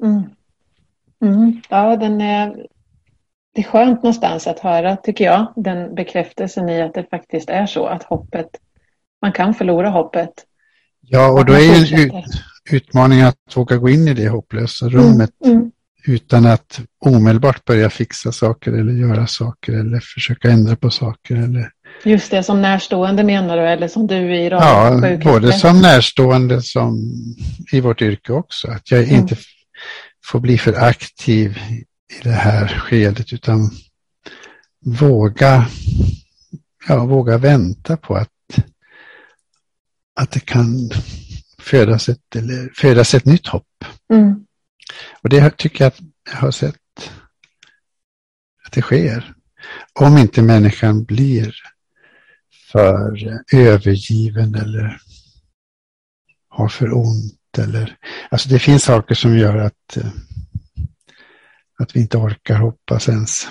Mm. 0.02 0.22
Mm. 1.24 1.60
Ja, 1.68 1.96
den 1.96 2.20
är, 2.20 2.66
det 3.54 3.60
är 3.60 3.64
skönt 3.64 4.02
någonstans 4.02 4.46
att 4.46 4.58
höra, 4.58 4.96
tycker 4.96 5.24
jag, 5.24 5.52
den 5.56 5.94
bekräftelsen 5.94 6.68
i 6.68 6.82
att 6.82 6.94
det 6.94 7.06
faktiskt 7.10 7.50
är 7.50 7.66
så 7.66 7.86
att 7.86 8.02
hoppet, 8.02 8.48
man 9.22 9.32
kan 9.32 9.54
förlora 9.54 9.90
hoppet. 9.90 10.32
Ja, 11.00 11.30
och 11.30 11.44
då 11.44 11.52
är 11.52 11.60
ju 11.60 11.96
en 11.96 12.06
ut, 12.06 12.12
utmaning 12.70 13.20
att 13.20 13.56
våga 13.56 13.76
gå 13.76 13.88
in 13.88 14.08
i 14.08 14.14
det 14.14 14.28
hopplösa 14.28 14.88
rummet 14.88 15.30
mm. 15.44 15.56
Mm. 15.56 15.70
utan 16.06 16.46
att 16.46 16.80
omedelbart 16.98 17.64
börja 17.64 17.90
fixa 17.90 18.32
saker 18.32 18.72
eller 18.72 18.92
göra 18.92 19.26
saker 19.26 19.72
eller 19.72 20.00
försöka 20.00 20.50
ändra 20.50 20.76
på 20.76 20.90
saker. 20.90 21.36
Eller... 21.36 21.70
Just 22.04 22.30
det, 22.30 22.42
som 22.42 22.62
närstående 22.62 23.24
menar 23.24 23.56
du, 23.56 23.62
eller 23.62 23.88
som 23.88 24.06
du 24.06 24.34
i 24.34 24.48
Ja, 24.48 25.00
både 25.24 25.52
som 25.52 25.80
närstående 25.80 26.62
som 26.62 27.12
i 27.72 27.80
vårt 27.80 28.02
yrke 28.02 28.32
också. 28.32 28.68
Att 28.70 28.90
jag 28.90 29.02
mm. 29.02 29.14
inte 29.14 29.36
får 30.24 30.40
bli 30.40 30.58
för 30.58 30.72
aktiv 30.72 31.58
i 32.20 32.22
det 32.22 32.30
här 32.30 32.68
skedet 32.68 33.32
utan 33.32 33.70
våga, 34.84 35.66
ja, 36.88 37.04
våga 37.04 37.38
vänta 37.38 37.96
på 37.96 38.14
att, 38.14 38.28
att 40.20 40.30
det 40.30 40.40
kan 40.40 40.90
födas 41.58 42.08
ett, 42.08 42.36
eller 42.36 42.70
födas 42.76 43.14
ett 43.14 43.24
nytt 43.24 43.46
hopp. 43.46 43.84
Mm. 44.12 44.46
Och 45.22 45.28
det 45.28 45.56
tycker 45.56 45.84
jag 45.84 45.88
att 45.88 46.00
jag 46.30 46.36
har 46.36 46.50
sett 46.50 46.76
att 48.64 48.72
det 48.72 48.82
sker. 48.82 49.34
Om 49.92 50.18
inte 50.18 50.42
människan 50.42 51.04
blir 51.04 51.54
för 52.72 53.42
övergiven 53.52 54.54
eller 54.54 54.98
har 56.48 56.68
för 56.68 56.96
ont 56.96 57.58
eller 57.58 57.96
alltså 58.30 58.48
det 58.48 58.58
finns 58.58 58.84
saker 58.84 59.14
som 59.14 59.38
gör 59.38 59.56
att, 59.56 59.96
eh, 59.96 60.06
att 61.78 61.96
vi 61.96 62.00
inte 62.00 62.18
orkar 62.18 62.56
hoppas 62.56 63.08
ens. 63.08 63.48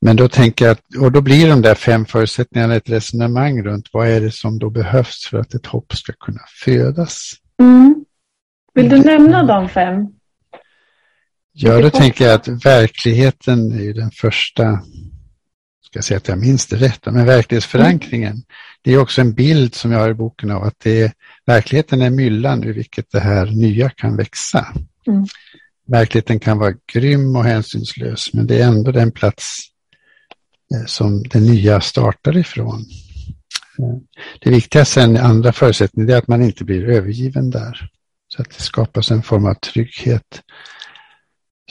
Men 0.00 0.16
då 0.16 0.28
tänker 0.28 0.64
jag 0.64 0.72
att, 0.72 0.96
och 1.00 1.12
då 1.12 1.20
blir 1.20 1.48
de 1.48 1.62
där 1.62 1.74
fem 1.74 2.06
förutsättningarna 2.06 2.74
ett 2.74 2.90
resonemang 2.90 3.62
runt 3.62 3.88
vad 3.92 4.08
är 4.08 4.20
det 4.20 4.30
som 4.30 4.58
då 4.58 4.70
behövs 4.70 5.26
för 5.30 5.38
att 5.38 5.54
ett 5.54 5.66
hopp 5.66 5.92
ska 5.92 6.12
kunna 6.12 6.40
födas. 6.64 7.32
Mm. 7.60 8.04
Vill 8.74 8.88
du 8.88 8.98
nämna 8.98 9.42
de 9.42 9.68
fem? 9.68 10.06
Ja, 11.52 11.80
då 11.80 11.90
tänker 11.90 12.24
jag 12.24 12.34
att 12.34 12.48
verkligheten 12.48 13.72
är 13.72 13.82
ju 13.82 13.92
den 13.92 14.10
första, 14.10 14.80
ska 15.94 16.02
säga 16.02 16.18
att 16.18 16.28
jag 16.28 16.38
minns 16.38 16.66
det 16.66 16.76
rätt, 16.76 17.06
men 17.06 17.26
verklighetsförankringen, 17.26 18.42
det 18.82 18.92
är 18.92 18.98
också 18.98 19.20
en 19.20 19.34
bild 19.34 19.74
som 19.74 19.92
jag 19.92 19.98
har 19.98 20.10
i 20.10 20.14
boken 20.14 20.50
av 20.50 20.62
att 20.62 20.80
det 20.84 21.02
är, 21.02 21.12
verkligheten 21.46 22.02
är 22.02 22.10
myllan 22.10 22.64
ur 22.64 22.72
vilket 22.72 23.10
det 23.10 23.20
här 23.20 23.46
nya 23.46 23.90
kan 23.90 24.16
växa. 24.16 24.66
Mm. 25.06 25.26
Verkligheten 25.86 26.40
kan 26.40 26.58
vara 26.58 26.74
grym 26.92 27.36
och 27.36 27.44
hänsynslös, 27.44 28.32
men 28.32 28.46
det 28.46 28.60
är 28.60 28.66
ändå 28.66 28.92
den 28.92 29.12
plats 29.12 29.58
eh, 30.74 30.86
som 30.86 31.22
det 31.22 31.40
nya 31.40 31.80
startar 31.80 32.36
ifrån. 32.36 32.84
Eh, 33.78 33.96
det 34.40 34.50
viktiga 34.50 34.84
sen, 34.84 35.16
andra 35.16 35.52
förutsättningen, 35.52 36.10
är 36.10 36.16
att 36.16 36.28
man 36.28 36.42
inte 36.42 36.64
blir 36.64 36.88
övergiven 36.88 37.50
där. 37.50 37.90
Så 38.28 38.42
att 38.42 38.50
det 38.50 38.62
skapas 38.62 39.10
en 39.10 39.22
form 39.22 39.46
av 39.46 39.54
trygghet 39.54 40.42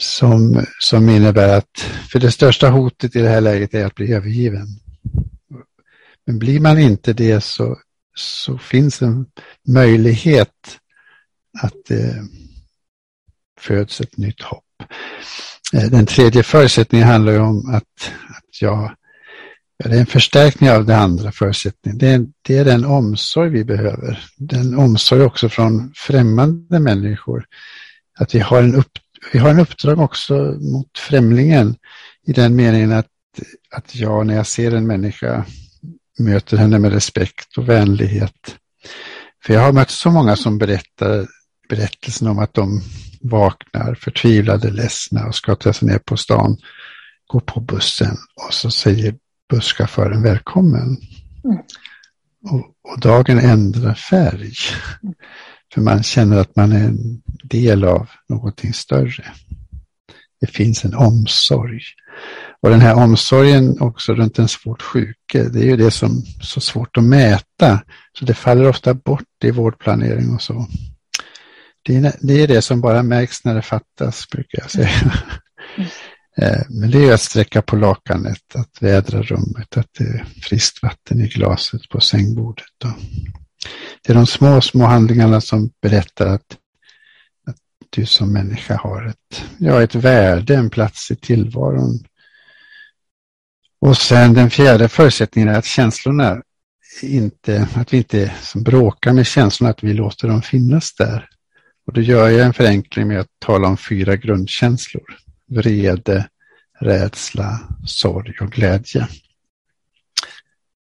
som, 0.00 0.66
som 0.80 1.08
innebär 1.08 1.58
att, 1.58 1.78
för 2.10 2.18
det 2.18 2.30
största 2.30 2.68
hotet 2.68 3.16
i 3.16 3.20
det 3.20 3.28
här 3.28 3.40
läget 3.40 3.74
är 3.74 3.86
att 3.86 3.94
bli 3.94 4.12
övergiven. 4.12 4.66
Men 6.26 6.38
blir 6.38 6.60
man 6.60 6.78
inte 6.78 7.12
det 7.12 7.40
så, 7.40 7.78
så 8.16 8.58
finns 8.58 9.02
en 9.02 9.26
möjlighet 9.68 10.78
att 11.62 11.74
det 11.88 12.28
föds 13.60 14.00
ett 14.00 14.16
nytt 14.16 14.42
hopp. 14.42 14.64
Eh, 15.72 15.90
den 15.90 16.06
tredje 16.06 16.42
förutsättningen 16.42 17.08
handlar 17.08 17.40
om 17.40 17.74
att, 17.74 18.12
att 18.28 18.62
jag 18.62 18.96
Ja, 19.76 19.88
det 19.88 19.96
är 19.96 20.00
en 20.00 20.06
förstärkning 20.06 20.70
av 20.70 20.86
den 20.86 20.98
andra 20.98 21.32
förutsättningen. 21.32 21.98
Det 21.98 22.08
är, 22.08 22.26
det 22.42 22.58
är 22.58 22.64
den 22.64 22.84
omsorg 22.84 23.50
vi 23.50 23.64
behöver. 23.64 24.24
Den 24.36 24.78
omsorg 24.78 25.22
också 25.22 25.48
från 25.48 25.92
främmande 25.96 26.78
människor. 26.80 27.46
Att 28.18 28.34
vi 28.34 28.38
har 28.38 28.62
en, 28.62 28.74
upp, 28.74 28.98
vi 29.32 29.38
har 29.38 29.50
en 29.50 29.60
uppdrag 29.60 30.00
också 30.00 30.34
mot 30.60 30.98
främlingen 30.98 31.76
i 32.26 32.32
den 32.32 32.56
meningen 32.56 32.92
att, 32.92 33.06
att 33.70 33.94
jag 33.94 34.26
när 34.26 34.34
jag 34.34 34.46
ser 34.46 34.74
en 34.74 34.86
människa 34.86 35.44
möter 36.18 36.56
henne 36.56 36.78
med 36.78 36.92
respekt 36.92 37.58
och 37.58 37.68
vänlighet. 37.68 38.56
För 39.44 39.54
jag 39.54 39.60
har 39.60 39.72
mött 39.72 39.90
så 39.90 40.10
många 40.10 40.36
som 40.36 40.58
berättar 40.58 41.26
berättelsen 41.68 42.28
om 42.28 42.38
att 42.38 42.54
de 42.54 42.82
vaknar 43.20 43.94
förtvivlade, 43.94 44.70
ledsna 44.70 45.26
och 45.26 45.34
ska 45.34 45.54
ta 45.54 45.72
sig 45.72 45.88
ner 45.88 45.98
på 45.98 46.16
stan, 46.16 46.56
gå 47.26 47.40
på 47.40 47.60
bussen 47.60 48.16
och 48.46 48.54
så 48.54 48.70
säger 48.70 49.14
busschauffören 49.50 50.22
välkommen. 50.22 50.96
Mm. 51.44 51.58
Och, 52.50 52.92
och, 52.92 53.00
dagen 53.00 53.38
ändrar 53.38 53.94
färg. 53.94 54.52
Mm. 55.02 55.14
För 55.74 55.80
man 55.80 56.02
känner 56.02 56.36
att 56.36 56.56
man 56.56 56.72
är 56.72 56.84
en 56.84 57.22
del 57.44 57.84
av 57.84 58.08
någonting 58.28 58.72
större. 58.72 59.24
Det 60.40 60.46
finns 60.46 60.84
en 60.84 60.94
omsorg. 60.94 61.80
Och 62.62 62.70
den 62.70 62.80
här 62.80 62.94
omsorgen 62.94 63.80
också 63.80 64.14
runt 64.14 64.38
en 64.38 64.48
svårt 64.48 64.82
sjuke, 64.82 65.42
det 65.42 65.60
är 65.60 65.64
ju 65.64 65.76
det 65.76 65.90
som 65.90 66.10
är 66.40 66.44
så 66.44 66.60
svårt 66.60 66.96
att 66.96 67.04
mäta. 67.04 67.80
Så 68.18 68.24
det 68.24 68.34
faller 68.34 68.68
ofta 68.68 68.94
bort 68.94 69.44
i 69.44 69.50
vårdplanering 69.50 70.34
och 70.34 70.42
så. 70.42 70.66
Det 71.82 71.96
är, 71.96 72.12
det 72.20 72.42
är 72.42 72.48
det 72.48 72.62
som 72.62 72.80
bara 72.80 73.02
märks 73.02 73.44
när 73.44 73.54
det 73.54 73.62
fattas, 73.62 74.28
brukar 74.30 74.58
jag 74.60 74.70
säga. 74.70 75.12
Mm. 75.76 76.54
Eh, 76.54 76.62
men 76.68 76.90
det 76.90 77.08
är 77.08 77.14
att 77.14 77.20
sträcka 77.20 77.62
på 77.62 77.76
lakanet, 77.76 78.54
att 78.54 78.82
vädra 78.82 79.22
rummet, 79.22 79.76
att 79.76 79.88
det 79.98 80.04
är 80.04 80.24
friskt 80.42 80.82
vatten 80.82 81.20
i 81.20 81.28
glaset 81.28 81.88
på 81.88 82.00
sängbordet. 82.00 82.64
Det 84.02 84.12
är 84.12 84.14
de 84.14 84.26
små, 84.26 84.60
små 84.60 84.84
handlingarna 84.84 85.40
som 85.40 85.70
berättar 85.82 86.26
att, 86.26 86.56
att 87.46 87.56
du 87.90 88.06
som 88.06 88.32
människa 88.32 88.76
har 88.76 89.06
ett, 89.06 89.44
ja, 89.58 89.82
ett 89.82 89.94
värde, 89.94 90.54
en 90.54 90.70
plats 90.70 91.10
i 91.10 91.16
tillvaron. 91.16 92.04
Och 93.80 93.96
sen 93.96 94.34
den 94.34 94.50
fjärde 94.50 94.88
förutsättningen 94.88 95.48
är 95.48 95.58
att 95.58 95.64
känslorna 95.64 96.42
inte, 97.02 97.68
att 97.74 97.92
vi 97.92 97.96
inte 97.96 98.34
som 98.42 98.62
bråkar 98.62 99.12
med 99.12 99.26
känslorna, 99.26 99.70
att 99.70 99.84
vi 99.84 99.92
låter 99.92 100.28
dem 100.28 100.42
finnas 100.42 100.94
där. 100.94 101.28
Och 101.86 101.92
då 101.92 102.00
gör 102.00 102.28
jag 102.28 102.46
en 102.46 102.54
förenkling 102.54 103.08
med 103.08 103.20
att 103.20 103.30
tala 103.38 103.68
om 103.68 103.76
fyra 103.76 104.16
grundkänslor 104.16 105.24
vrede, 105.46 106.28
rädsla, 106.80 107.60
sorg 107.86 108.34
och 108.40 108.52
glädje. 108.52 109.08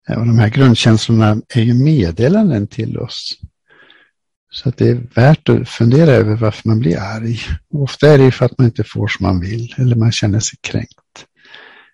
Eh, 0.09 0.19
och 0.19 0.25
de 0.25 0.39
här 0.39 0.49
grundkänslorna 0.49 1.41
är 1.55 1.61
ju 1.61 1.73
meddelanden 1.73 2.67
till 2.67 2.97
oss. 2.97 3.37
Så 4.51 4.69
att 4.69 4.77
det 4.77 4.89
är 4.89 5.01
värt 5.15 5.49
att 5.49 5.69
fundera 5.69 6.11
över 6.11 6.35
varför 6.35 6.69
man 6.69 6.79
blir 6.79 6.99
arg. 6.99 7.39
Ofta 7.73 8.09
är 8.09 8.17
det 8.17 8.23
ju 8.23 8.31
för 8.31 8.45
att 8.45 8.57
man 8.57 8.67
inte 8.67 8.83
får 8.83 9.07
som 9.07 9.25
man 9.25 9.39
vill 9.39 9.75
eller 9.77 9.95
man 9.95 10.11
känner 10.11 10.39
sig 10.39 10.59
kränkt. 10.61 11.25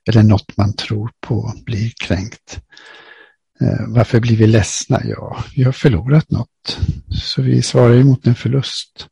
Eller 0.09 0.23
något 0.23 0.57
man 0.57 0.75
tror 0.75 1.11
på 1.21 1.53
blir 1.65 1.91
kränkt. 2.03 2.59
Eh, 3.61 3.87
varför 3.87 4.19
blir 4.19 4.37
vi 4.37 4.47
ledsna? 4.47 5.01
Ja, 5.03 5.43
vi 5.55 5.63
har 5.63 5.71
förlorat 5.71 6.31
något. 6.31 6.79
Så 7.09 7.41
vi 7.41 7.61
svarar 7.61 7.93
ju 7.93 8.03
mot 8.03 8.27
en 8.27 8.35
förlust. 8.35 9.07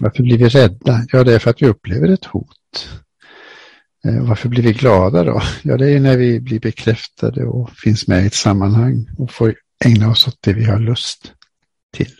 Varför 0.00 0.22
blir 0.22 0.38
vi 0.38 0.48
rädda? 0.48 1.06
Ja, 1.12 1.24
det 1.24 1.34
är 1.34 1.38
för 1.38 1.50
att 1.50 1.62
vi 1.62 1.66
upplever 1.66 2.08
ett 2.08 2.24
hot. 2.24 2.88
Eh, 4.06 4.22
varför 4.22 4.48
blir 4.48 4.62
vi 4.62 4.72
glada 4.72 5.24
då? 5.24 5.42
Ja, 5.62 5.76
det 5.76 5.90
är 5.90 6.00
när 6.00 6.16
vi 6.16 6.40
blir 6.40 6.60
bekräftade 6.60 7.44
och 7.44 7.70
finns 7.70 8.06
med 8.06 8.24
i 8.24 8.26
ett 8.26 8.34
sammanhang 8.34 9.06
och 9.18 9.30
får 9.30 9.54
ägna 9.84 10.10
oss 10.10 10.28
åt 10.28 10.38
det 10.40 10.52
vi 10.52 10.64
har 10.64 10.78
lust 10.78 11.32
till. 11.92 12.14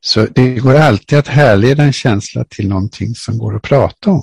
Så 0.00 0.26
det 0.26 0.54
går 0.54 0.74
alltid 0.74 1.18
att 1.18 1.28
härleda 1.28 1.82
en 1.82 1.92
känsla 1.92 2.44
till 2.44 2.68
någonting 2.68 3.14
som 3.14 3.38
går 3.38 3.56
att 3.56 3.62
prata 3.62 4.10
om. 4.10 4.22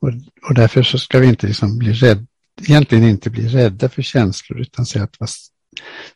Och, 0.00 0.08
och 0.48 0.54
därför 0.54 0.82
så 0.82 0.98
ska 0.98 1.18
vi 1.18 1.26
inte 1.26 1.46
liksom 1.46 1.78
bli 1.78 1.92
rädd, 1.92 2.26
egentligen 2.62 3.04
inte 3.04 3.30
bli 3.30 3.48
rädda 3.48 3.88
för 3.88 4.02
känslor 4.02 4.60
utan 4.60 4.86
säga 4.86 5.04
att 5.04 5.16
vad, 5.18 5.28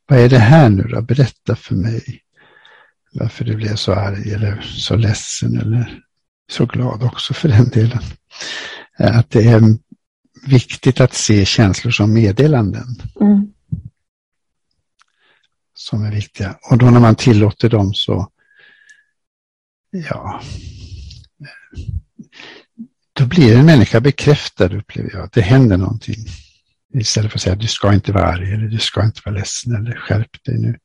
vad 0.07 0.19
är 0.19 0.29
det 0.29 0.39
här 0.39 0.69
nu 0.69 0.83
då? 0.83 1.03
Berätta 1.03 1.57
för 1.57 1.75
mig 1.75 2.21
varför 3.13 3.45
du 3.45 3.57
blev 3.57 3.77
så 3.77 3.93
arg 3.95 4.33
eller 4.33 4.61
så 4.61 4.97
ledsen 4.97 5.61
eller 5.61 6.06
så 6.51 6.67
glad 6.67 7.03
också 7.03 7.35
för 7.35 7.49
den 7.49 7.69
delen. 7.69 8.03
Eh, 8.99 9.19
att 9.19 9.31
det 9.31 9.45
är 9.45 9.63
viktigt 10.47 11.01
att 11.01 11.15
se 11.15 11.45
känslor 11.45 11.91
som 11.91 12.13
meddelanden. 12.13 12.87
Mm. 13.21 13.53
Som 15.75 16.05
är 16.05 16.13
viktiga. 16.13 16.59
Och 16.71 16.79
då 16.79 16.91
när 16.91 17.01
man 17.01 17.15
tillåter 17.15 17.69
dem 17.69 17.95
så, 17.95 18.29
ja, 19.91 20.43
då 23.13 23.27
blir 23.27 23.57
en 23.57 23.67
människa 23.67 24.01
bekräftad 24.01 24.77
upplever 24.77 25.11
jag. 25.13 25.29
Det 25.33 25.41
händer 25.41 25.77
någonting. 25.77 26.27
Istället 26.95 27.31
för 27.31 27.39
att 27.39 27.43
säga 27.43 27.55
du 27.55 27.67
ska 27.67 27.95
inte 27.95 28.13
vara 28.13 28.27
arg 28.27 28.53
eller 28.53 28.67
du 28.67 28.79
ska 28.79 29.05
inte 29.05 29.21
vara 29.25 29.35
ledsen 29.35 29.75
eller 29.75 29.97
skärp 29.97 30.45
dig 30.45 30.59
nu. 30.59 30.79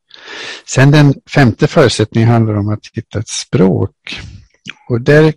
Sen 0.66 0.92
den 0.92 1.14
femte 1.30 1.68
förutsättningen 1.68 2.30
handlar 2.30 2.54
om 2.54 2.70
att 2.70 2.88
hitta 2.94 3.20
ett 3.20 3.28
språk. 3.28 4.22
Och 4.90 5.02
där 5.02 5.34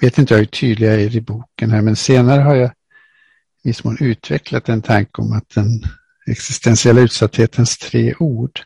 vet 0.00 0.18
inte 0.18 0.36
hur 0.36 0.44
tydlig 0.44 0.86
jag 0.86 1.02
är 1.02 1.16
i 1.16 1.20
boken 1.20 1.70
här, 1.70 1.82
men 1.82 1.96
senare 1.96 2.42
har 2.42 2.54
jag 2.54 2.70
i 3.64 3.68
viss 3.68 3.84
mån 3.84 3.96
utvecklat 4.00 4.68
en 4.68 4.82
tanke 4.82 5.22
om 5.22 5.32
att 5.32 5.48
den 5.48 5.82
existentiella 6.26 7.00
utsatthetens 7.00 7.78
tre 7.78 8.14
ord 8.14 8.60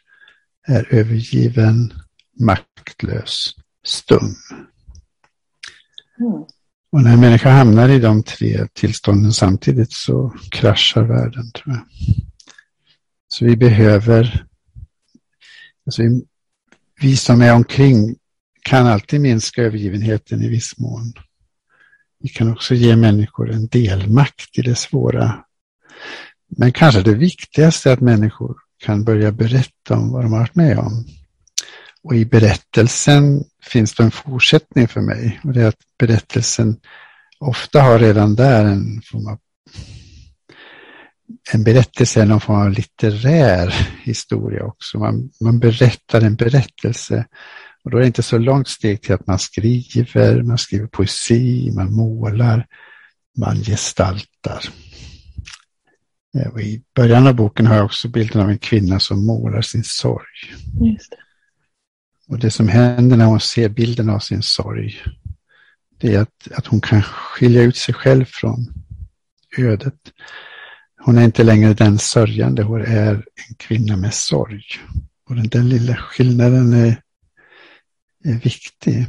är 0.67 0.95
övergiven, 0.95 1.93
maktlös, 2.41 3.55
stum. 3.87 4.35
Mm. 6.19 6.33
Och 6.93 7.03
när 7.03 7.13
en 7.13 7.21
människa 7.21 7.51
hamnar 7.51 7.89
i 7.89 7.99
de 7.99 8.23
tre 8.23 8.67
tillstånden 8.73 9.33
samtidigt 9.33 9.93
så 9.93 10.35
kraschar 10.51 11.03
världen, 11.03 11.51
tror 11.51 11.75
jag. 11.75 11.87
Så 13.29 13.45
vi 13.45 13.57
behöver, 13.57 14.47
alltså 15.87 16.03
vi, 16.03 16.25
vi 17.01 17.17
som 17.17 17.41
är 17.43 17.55
omkring 17.55 18.17
kan 18.67 18.87
alltid 18.87 19.21
minska 19.21 19.63
övergivenheten 19.63 20.43
i 20.43 20.49
viss 20.49 20.79
mån. 20.79 21.13
Vi 22.21 22.29
kan 22.29 22.53
också 22.53 22.75
ge 22.75 22.97
människor 22.97 23.51
en 23.51 23.67
delmakt 23.67 24.59
i 24.59 24.63
det 24.63 24.75
svåra. 24.75 25.45
Men 26.57 26.73
kanske 26.73 27.03
det 27.03 27.15
viktigaste 27.15 27.91
är 27.91 27.93
att 27.93 28.01
människor 28.01 28.57
kan 28.85 29.05
börja 29.05 29.33
berätta 29.33 29.97
om 29.97 30.13
vad 30.13 30.25
de 30.25 30.33
har 30.33 30.39
varit 30.39 30.55
med 30.55 30.79
om. 30.79 31.05
Och 32.03 32.15
i 32.15 32.25
berättelsen 32.25 33.45
finns 33.63 33.95
det 33.95 34.03
en 34.03 34.11
fortsättning 34.11 34.89
för 34.89 35.01
mig. 35.01 35.41
Och 35.45 35.53
det 35.53 35.63
är 35.63 35.69
att 35.69 35.99
berättelsen 35.99 36.77
ofta 37.39 37.81
har 37.81 37.99
redan 37.99 38.35
där 38.35 38.65
en 38.65 39.03
form 39.03 39.27
av 39.27 39.39
en 41.53 41.65
berättelse 41.65 42.23
är 42.23 42.27
någon 42.27 42.41
form 42.41 42.61
av 42.61 42.71
litterär 42.71 43.89
historia 44.03 44.65
också. 44.65 44.99
Man, 44.99 45.31
man 45.41 45.59
berättar 45.59 46.21
en 46.21 46.37
berättelse 46.37 47.27
och 47.87 47.93
då 47.93 47.97
är 47.97 48.01
det 48.01 48.07
inte 48.07 48.23
så 48.23 48.39
långt 48.39 48.69
steg 48.69 49.03
till 49.03 49.15
att 49.15 49.27
man 49.27 49.39
skriver, 49.39 50.43
man 50.43 50.59
skriver 50.59 50.87
poesi, 50.87 51.71
man 51.75 51.93
målar, 51.93 52.67
man 53.39 53.57
gestaltar. 53.57 54.61
Och 56.53 56.61
I 56.61 56.83
början 56.95 57.27
av 57.27 57.35
boken 57.35 57.67
har 57.67 57.77
jag 57.77 57.85
också 57.85 58.09
bilden 58.09 58.43
av 58.43 58.51
en 58.51 58.59
kvinna 58.59 59.01
som 59.01 59.27
målar 59.27 59.63
sin 59.63 59.85
sorg. 59.85 60.55
Just 60.81 61.11
det. 61.11 61.17
Och 62.29 62.39
det 62.39 62.51
som 62.51 62.69
händer 62.69 63.17
när 63.17 63.25
hon 63.25 63.41
ser 63.41 63.69
bilden 63.69 64.11
av 64.11 64.19
sin 64.19 64.43
sorg, 64.43 65.03
det 65.99 66.15
är 66.15 66.21
att, 66.21 66.49
att 66.55 66.67
hon 66.67 66.81
kan 66.81 67.03
skilja 67.03 67.63
ut 67.63 67.77
sig 67.77 67.95
själv 67.95 68.25
från 68.25 68.67
ödet. 69.59 70.13
Hon 71.01 71.19
är 71.19 71.25
inte 71.25 71.45
längre 71.45 71.75
den 71.75 71.99
sörjande, 71.99 72.63
hon 72.63 72.81
är 72.81 73.15
en 73.15 73.55
kvinna 73.57 73.97
med 73.97 74.15
sorg. 74.15 74.65
Och 75.29 75.37
den 75.37 75.49
där 75.49 75.63
lilla 75.63 75.97
skillnaden 75.97 76.73
är, 76.73 77.03
är 78.31 78.41
viktig. 78.41 79.07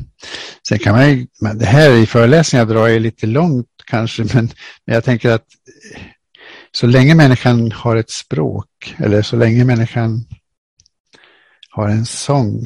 Sen 0.67 0.79
kan 0.79 0.95
man 0.95 1.09
ju, 1.09 1.27
det 1.55 1.65
här 1.65 1.91
i 1.91 2.05
föreläsningar 2.05 2.65
drar 2.65 2.87
jag 2.87 3.01
lite 3.01 3.27
långt 3.27 3.67
kanske, 3.85 4.23
men, 4.33 4.49
men 4.85 4.95
jag 4.95 5.03
tänker 5.03 5.31
att 5.31 5.45
så 6.71 6.87
länge 6.87 7.15
människan 7.15 7.71
har 7.71 7.95
ett 7.95 8.09
språk, 8.09 8.95
eller 8.97 9.21
så 9.21 9.35
länge 9.35 9.65
människan 9.65 10.25
har 11.69 11.89
en 11.89 12.05
sång, 12.05 12.65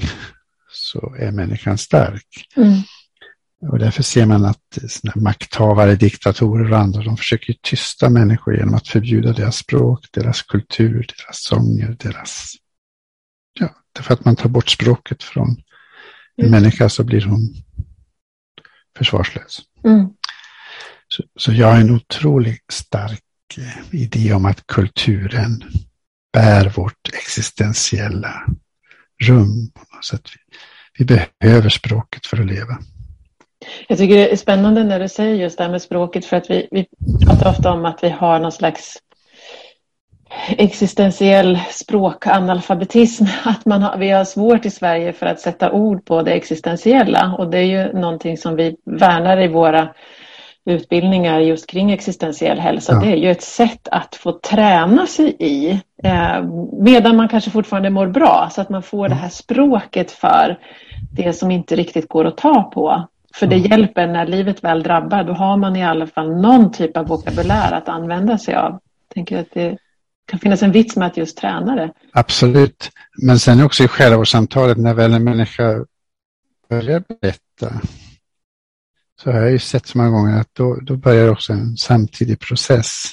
så 0.71 1.15
är 1.19 1.31
människan 1.31 1.77
stark. 1.77 2.47
Mm. 2.55 2.81
Och 3.71 3.79
därför 3.79 4.03
ser 4.03 4.25
man 4.25 4.45
att 4.45 4.77
makthavare, 5.15 5.95
diktatorer 5.95 6.71
och 6.71 6.79
andra, 6.79 7.03
de 7.03 7.17
försöker 7.17 7.55
tysta 7.61 8.09
människor 8.09 8.55
genom 8.55 8.73
att 8.73 8.87
förbjuda 8.87 9.33
deras 9.33 9.57
språk, 9.57 10.05
deras 10.11 10.41
kultur, 10.41 11.07
deras 11.17 11.43
sånger, 11.43 11.95
deras... 11.99 12.53
Ja, 13.59 13.75
därför 13.93 14.13
att 14.13 14.25
man 14.25 14.35
tar 14.35 14.49
bort 14.49 14.69
språket 14.69 15.23
från 15.23 15.57
mm. 16.37 16.51
människa 16.51 16.89
så 16.89 17.03
blir 17.03 17.25
hon 17.25 17.55
försvarslös. 18.97 19.61
Mm. 19.85 20.09
Så, 21.07 21.23
så 21.35 21.51
jag 21.53 21.67
har 21.67 21.81
en 21.81 21.95
otroligt 21.95 22.71
stark 22.71 23.23
eh, 23.57 24.01
idé 24.01 24.33
om 24.33 24.45
att 24.45 24.67
kulturen 24.67 25.63
bär 26.33 26.69
vårt 26.69 27.07
existentiella 27.13 28.45
rum. 29.23 29.71
Så 30.01 30.15
att 30.15 30.29
vi, 30.29 31.05
vi 31.05 31.25
behöver 31.39 31.69
språket 31.69 32.25
för 32.25 32.41
att 32.41 32.45
leva. 32.45 32.77
Jag 33.87 33.97
tycker 33.97 34.15
det 34.15 34.31
är 34.31 34.37
spännande 34.37 34.83
när 34.83 34.99
du 34.99 35.09
säger 35.09 35.35
just 35.35 35.57
det 35.57 35.63
här 35.63 35.71
med 35.71 35.81
språket 35.81 36.25
för 36.25 36.37
att 36.37 36.49
vi, 36.49 36.67
vi 36.71 36.87
pratar 37.25 37.49
ofta 37.49 37.71
om 37.71 37.85
att 37.85 38.03
vi 38.03 38.09
har 38.09 38.39
någon 38.39 38.51
slags 38.51 38.97
existentiell 40.57 41.59
språkanalfabetism. 41.69 43.25
Att 43.43 43.65
man 43.65 43.81
har, 43.81 43.97
vi 43.97 44.09
har 44.09 44.25
svårt 44.25 44.65
i 44.65 44.69
Sverige 44.69 45.13
för 45.13 45.25
att 45.25 45.39
sätta 45.39 45.71
ord 45.71 46.05
på 46.05 46.21
det 46.21 46.31
existentiella 46.31 47.35
och 47.37 47.49
det 47.49 47.57
är 47.57 47.63
ju 47.63 47.93
någonting 47.93 48.37
som 48.37 48.55
vi 48.55 48.75
värnar 48.85 49.41
i 49.41 49.47
våra 49.47 49.89
utbildningar 50.65 51.39
just 51.39 51.69
kring 51.69 51.91
existentiell 51.91 52.59
hälsa. 52.59 52.93
Ja. 52.93 52.99
Det 52.99 53.11
är 53.11 53.15
ju 53.15 53.31
ett 53.31 53.41
sätt 53.41 53.87
att 53.91 54.15
få 54.15 54.31
träna 54.31 55.07
sig 55.07 55.35
i 55.39 55.81
eh, 56.03 56.43
medan 56.73 57.15
man 57.15 57.27
kanske 57.27 57.51
fortfarande 57.51 57.89
mår 57.89 58.07
bra 58.07 58.49
så 58.51 58.61
att 58.61 58.69
man 58.69 58.83
får 58.83 59.09
det 59.09 59.15
här 59.15 59.29
språket 59.29 60.11
för 60.11 60.59
det 61.11 61.33
som 61.33 61.51
inte 61.51 61.75
riktigt 61.75 62.09
går 62.09 62.25
att 62.25 62.37
ta 62.37 62.63
på. 62.63 63.07
För 63.33 63.47
det 63.47 63.57
hjälper 63.57 64.07
när 64.07 64.25
livet 64.25 64.63
väl 64.63 64.83
drabbar, 64.83 65.23
då 65.23 65.33
har 65.33 65.57
man 65.57 65.75
i 65.75 65.85
alla 65.85 66.07
fall 66.07 66.41
någon 66.41 66.71
typ 66.71 66.97
av 66.97 67.07
vokabulär 67.07 67.71
att 67.71 67.89
använda 67.89 68.37
sig 68.37 68.55
av. 68.55 68.79
Tänker 69.13 69.39
att 69.39 69.47
det 69.53 69.77
kan 70.31 70.39
finnas 70.39 70.63
en 70.63 70.71
vits 70.71 70.95
med 70.95 71.07
att 71.07 71.17
just 71.17 71.37
träna 71.37 71.75
det. 71.75 71.93
Absolut, 72.13 72.89
men 73.21 73.39
sen 73.39 73.63
också 73.63 73.83
i 73.83 73.87
själavårdssamtalet 73.87 74.77
när 74.77 74.93
väl 74.93 75.13
en 75.13 75.23
människa 75.23 75.85
börjar 76.69 77.03
berätta 77.21 77.81
så 79.21 79.31
har 79.31 79.39
jag 79.39 79.51
ju 79.51 79.59
sett 79.59 79.87
så 79.87 79.97
många 79.97 80.09
gånger 80.09 80.39
att 80.39 80.49
då, 80.53 80.75
då 80.75 80.95
börjar 80.95 81.27
också 81.27 81.53
en 81.53 81.77
samtidig 81.77 82.39
process. 82.39 83.03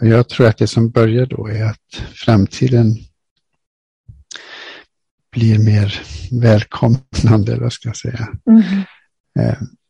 Jag 0.00 0.28
tror 0.28 0.46
att 0.46 0.58
det 0.58 0.66
som 0.66 0.90
börjar 0.90 1.26
då 1.26 1.48
är 1.48 1.64
att 1.64 2.02
framtiden 2.14 2.96
blir 5.32 5.58
mer 5.58 6.02
välkomnande, 6.40 7.52
eller 7.52 7.62
vad 7.62 7.72
ska 7.72 7.88
jag 7.88 7.96
säga. 7.96 8.28
Mm. 8.46 8.82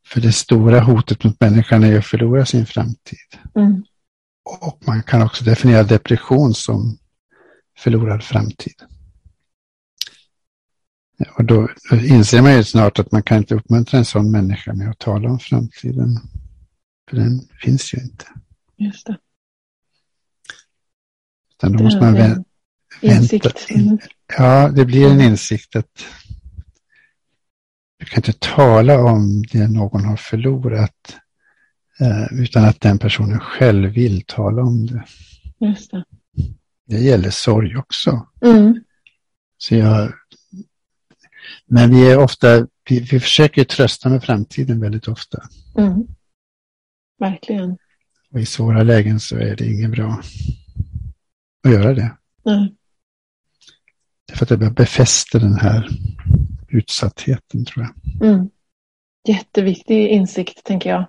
För 0.07 0.21
det 0.21 0.33
stora 0.33 0.81
hotet 0.81 1.25
mot 1.25 1.41
människan 1.41 1.85
är 1.85 1.99
att 1.99 2.07
förlora 2.07 2.47
sin 2.47 2.67
framtid. 2.67 3.19
Mm. 3.55 3.83
Och 4.45 4.83
man 4.87 5.03
kan 5.03 5.23
också 5.23 5.45
definiera 5.45 5.83
depression 5.83 6.55
som 6.55 6.99
förlorad 7.79 8.23
framtid. 8.23 8.75
Och 11.37 11.45
då 11.45 11.69
inser 11.93 12.43
man 12.43 12.57
ju 12.57 12.65
snart 12.65 12.99
att 12.99 13.13
man 13.13 13.23
kan 13.23 13.39
inte 13.39 13.55
uppmuntra 13.55 13.99
en 13.99 14.05
sån 14.05 14.31
människa 14.31 14.73
med 14.73 14.91
att 14.91 14.99
tala 14.99 15.31
om 15.31 15.39
framtiden. 15.39 16.19
För 17.11 17.17
den 17.17 17.49
finns 17.63 17.95
ju 17.95 17.99
inte. 17.99 18.27
Just 18.77 19.07
det. 19.07 19.19
Utan 21.51 21.73
då 21.73 21.85
måste 21.85 22.01
man 22.01 22.15
vä 22.15 22.45
vänta. 23.03 23.51
Mm. 23.71 23.99
Ja, 24.39 24.69
det 24.69 24.85
blir 24.85 25.11
en 25.11 25.21
insikt 25.21 25.77
att 25.77 26.05
du 27.99 28.07
kan 28.07 28.17
inte 28.17 28.39
tala 28.39 29.01
om 29.01 29.43
det 29.43 29.69
någon 29.69 30.05
har 30.05 30.17
förlorat 30.17 31.17
utan 32.31 32.65
att 32.65 32.81
den 32.81 32.99
personen 32.99 33.41
själv 33.41 33.91
vill 33.91 34.25
tala 34.27 34.63
om 34.63 34.87
det. 34.87 35.05
Just 35.61 35.91
det. 35.91 36.05
Det 36.87 36.99
gäller 36.99 37.31
sorg 37.31 37.77
också. 37.77 38.27
Mm. 38.41 38.85
Så 39.59 39.75
jag, 39.75 40.13
men 41.67 41.91
vi 41.91 42.11
är 42.11 42.19
ofta, 42.19 42.67
vi, 42.89 43.01
vi 43.01 43.21
försöker 43.21 43.65
trösta 43.65 44.09
med 44.09 44.23
framtiden 44.23 44.81
väldigt 44.81 45.09
ofta. 45.09 45.43
Mm. 45.79 46.07
Verkligen. 47.19 47.79
Och 48.33 48.41
i 48.41 48.47
svåra 48.47 48.83
lägen 48.83 49.21
så 49.21 49.37
är 49.37 49.57
det 49.57 49.67
inget 49.67 49.91
bra 49.91 50.23
att 51.65 51.73
göra 51.73 51.95
det. 51.95 52.17
Mm. 52.47 52.69
Därför 54.29 54.55
att 54.55 54.61
det 54.61 54.71
befäster 54.71 55.41
den 55.41 55.59
här 55.59 55.89
utsattheten 56.69 57.65
tror 57.65 57.87
jag. 57.87 58.29
Mm. 58.29 58.51
Jätteviktig 59.29 60.09
insikt 60.09 60.65
tänker 60.65 60.91
jag. 60.91 61.07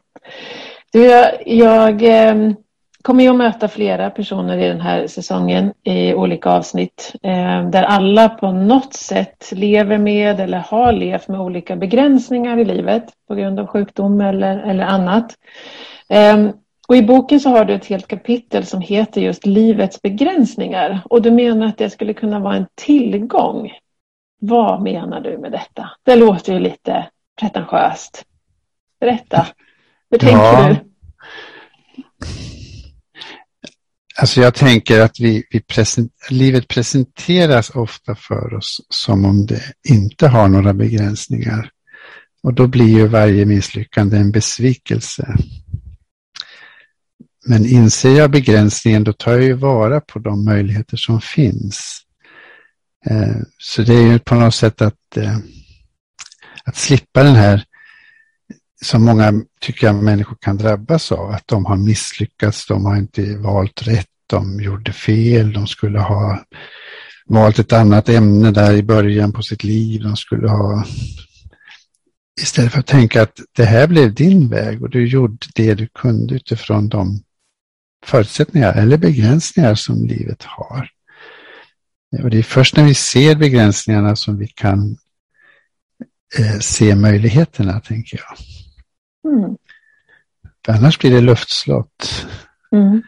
Du, 0.94 1.04
jag, 1.06 1.48
jag 1.48 2.04
eh, 2.04 2.54
kommer 3.02 3.24
ju 3.24 3.30
att 3.30 3.36
möta 3.36 3.68
flera 3.68 4.10
personer 4.10 4.58
i 4.58 4.68
den 4.68 4.82
här 4.82 5.08
säsongen 5.08 5.74
i 5.84 6.14
olika 6.14 6.50
avsnitt 6.50 7.16
eh, 7.24 7.70
där 7.70 7.84
alla 7.84 8.30
på 8.30 8.52
något 8.52 8.94
sätt 8.94 9.52
lever 9.56 9.98
med 9.98 10.40
eller 10.40 10.58
har 10.58 10.92
levt 10.92 11.28
med 11.28 11.40
olika 11.40 11.76
begränsningar 11.76 12.58
i 12.58 12.66
livet 12.66 13.04
på 13.28 13.36
grund 13.36 13.60
av 13.60 13.68
sjukdom 13.68 14.22
eller, 14.22 14.58
eller 14.58 14.84
annat. 14.84 15.38
Eh, 16.10 16.50
och 16.88 16.96
I 16.96 17.02
boken 17.02 17.40
så 17.40 17.50
har 17.50 17.66
du 17.66 17.74
ett 17.74 17.86
helt 17.86 18.08
kapitel 18.08 18.66
som 18.66 18.82
heter 18.82 19.22
just 19.22 19.46
livets 19.46 20.02
begränsningar 20.02 21.00
och 21.10 21.22
du 21.22 21.32
menar 21.32 21.68
att 21.68 21.78
det 21.78 21.90
skulle 21.90 22.14
kunna 22.14 22.40
vara 22.40 22.56
en 22.56 22.68
tillgång. 22.76 23.72
Vad 24.40 24.82
menar 24.82 25.22
du 25.22 25.38
med 25.38 25.52
detta? 25.52 25.90
Det 26.04 26.16
låter 26.16 26.54
ju 26.54 26.60
lite 26.60 27.08
pretentiöst. 27.40 28.26
Berätta, 29.00 29.48
hur 30.12 30.18
tänker 30.18 30.38
ja. 30.38 30.68
du? 30.70 30.92
Alltså 34.22 34.42
jag 34.42 34.56
tänker 34.56 35.02
att 35.02 35.20
vi, 35.20 35.44
vi 35.52 35.60
present, 35.60 36.12
livet 36.30 36.68
presenteras 36.68 37.70
ofta 37.70 38.16
för 38.16 38.54
oss 38.54 38.82
som 38.90 39.26
om 39.26 39.46
det 39.46 39.62
inte 39.90 40.28
har 40.28 40.48
några 40.48 40.74
begränsningar. 40.74 41.70
Och 42.44 42.54
då 42.54 42.68
blir 42.68 42.98
ju 42.98 43.08
varje 43.08 43.46
misslyckande 43.46 44.18
en 44.18 44.32
besvikelse. 44.32 45.36
Men 47.46 47.66
inser 47.66 48.18
jag 48.18 48.32
begränsningen 48.32 49.04
då 49.04 49.14
tar 49.14 49.32
jag 49.32 49.44
ju 49.44 49.54
vara 49.54 50.02
på 50.02 50.20
de 50.20 50.46
möjligheter 50.46 50.98
som 50.98 51.22
finns. 51.22 52.02
Eh, 53.06 53.42
så 53.58 53.82
det 53.82 53.94
är 53.94 54.12
ju 54.12 54.20
på 54.20 54.36
något 54.36 54.56
sätt 54.56 54.82
att, 54.82 55.18
eh, 55.18 55.38
att 56.66 56.76
slippa 56.76 57.24
den 57.24 57.36
här 57.36 57.64
som 58.86 59.04
många 59.04 59.34
tycker 59.62 59.88
jag 59.88 59.96
människor 59.96 60.38
kan 60.42 60.58
drabbas 60.58 61.12
av, 61.12 61.32
att 61.32 61.48
de 61.48 61.66
har 61.66 61.78
misslyckats, 61.78 62.68
de 62.68 62.86
har 62.86 62.98
inte 62.98 63.38
valt 63.38 63.88
rätt, 63.88 64.08
de 64.28 64.62
gjorde 64.62 64.94
fel, 64.94 65.54
de 65.54 65.68
skulle 65.68 66.00
ha 66.00 66.44
valt 67.26 67.60
ett 67.60 67.74
annat 67.74 68.10
ämne 68.10 68.52
där 68.52 68.74
i 68.74 68.84
början 68.84 69.34
på 69.34 69.42
sitt 69.42 69.64
liv, 69.64 70.02
de 70.02 70.16
skulle 70.16 70.50
ha 70.50 70.86
Istället 72.42 72.72
för 72.72 72.80
att 72.80 72.88
tänka 72.88 73.22
att 73.22 73.40
det 73.52 73.66
här 73.66 73.88
blev 73.88 74.14
din 74.14 74.50
väg 74.50 74.82
och 74.82 74.90
du 74.90 75.08
gjorde 75.08 75.48
det 75.56 75.74
du 75.74 75.88
kunde 75.88 76.36
utifrån 76.36 76.90
de 76.90 77.24
förutsättningar 78.06 78.74
eller 78.74 78.98
begränsningar 78.98 79.76
som 79.76 80.06
livet 80.06 80.44
har. 80.44 80.90
Och 82.24 82.30
det 82.30 82.38
är 82.38 82.44
först 82.44 82.76
när 82.76 82.84
vi 82.84 82.94
ser 82.94 83.36
begränsningarna 83.36 84.16
som 84.16 84.38
vi 84.38 84.48
kan 84.48 84.98
eh, 86.40 86.60
se 86.60 86.96
möjligheterna, 86.96 87.80
tänker 87.80 88.18
jag. 88.18 88.38
Mm. 89.26 89.58
Annars 90.68 91.00
blir 91.00 91.12
det 91.12 91.22
luftslott. 91.22 92.28
Mm. 92.72 93.02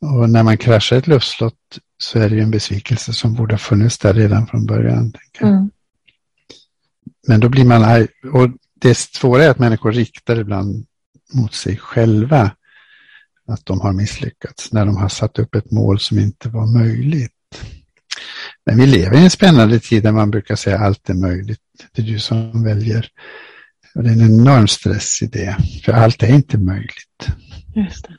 Och 0.00 0.30
när 0.30 0.42
man 0.42 0.58
kraschar 0.58 0.96
ett 0.96 1.06
luftslott 1.06 1.78
så 1.98 2.18
är 2.18 2.28
det 2.28 2.36
ju 2.36 2.42
en 2.42 2.50
besvikelse 2.50 3.12
som 3.12 3.34
borde 3.34 3.54
ha 3.54 3.58
funnits 3.58 3.98
där 3.98 4.14
redan 4.14 4.46
från 4.46 4.66
början. 4.66 5.12
Mm. 5.40 5.70
Men 7.28 7.40
då 7.40 7.48
blir 7.48 7.64
man 7.64 7.84
arg. 7.84 8.08
Och 8.32 8.50
det 8.74 8.94
svåra 8.94 9.44
är 9.44 9.50
att 9.50 9.58
människor 9.58 9.92
riktar 9.92 10.40
ibland 10.40 10.86
mot 11.34 11.54
sig 11.54 11.76
själva 11.76 12.50
att 13.48 13.66
de 13.66 13.80
har 13.80 13.92
misslyckats 13.92 14.72
när 14.72 14.86
de 14.86 14.96
har 14.96 15.08
satt 15.08 15.38
upp 15.38 15.54
ett 15.54 15.70
mål 15.70 16.00
som 16.00 16.18
inte 16.18 16.48
var 16.48 16.66
möjligt. 16.66 17.32
Men 18.66 18.76
vi 18.76 18.86
lever 18.86 19.16
i 19.16 19.24
en 19.24 19.30
spännande 19.30 19.80
tid 19.80 20.02
där 20.02 20.12
man 20.12 20.30
brukar 20.30 20.56
säga 20.56 20.78
allt 20.78 21.10
är 21.10 21.14
möjligt. 21.14 21.60
Det 21.92 22.02
är 22.02 22.06
du 22.06 22.18
som 22.18 22.64
väljer. 22.64 23.08
Och 23.94 24.02
det 24.02 24.08
är 24.10 24.12
en 24.12 24.40
enorm 24.40 24.68
stress 24.68 25.22
i 25.22 25.26
det, 25.26 25.56
för 25.84 25.92
allt 25.92 26.22
är 26.22 26.34
inte 26.34 26.58
möjligt. 26.58 27.26
Just 27.74 28.04
det. 28.04 28.16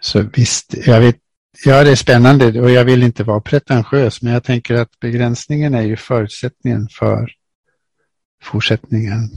Så 0.00 0.22
visst, 0.34 0.74
jag 0.86 1.00
vet, 1.00 1.16
ja 1.64 1.84
det 1.84 1.90
är 1.90 1.96
spännande 1.96 2.60
och 2.60 2.70
jag 2.70 2.84
vill 2.84 3.02
inte 3.02 3.24
vara 3.24 3.40
pretentiös, 3.40 4.22
men 4.22 4.32
jag 4.32 4.44
tänker 4.44 4.74
att 4.74 5.00
begränsningen 5.00 5.74
är 5.74 5.82
ju 5.82 5.96
förutsättningen 5.96 6.88
för 6.88 7.30
fortsättningen. 8.42 9.30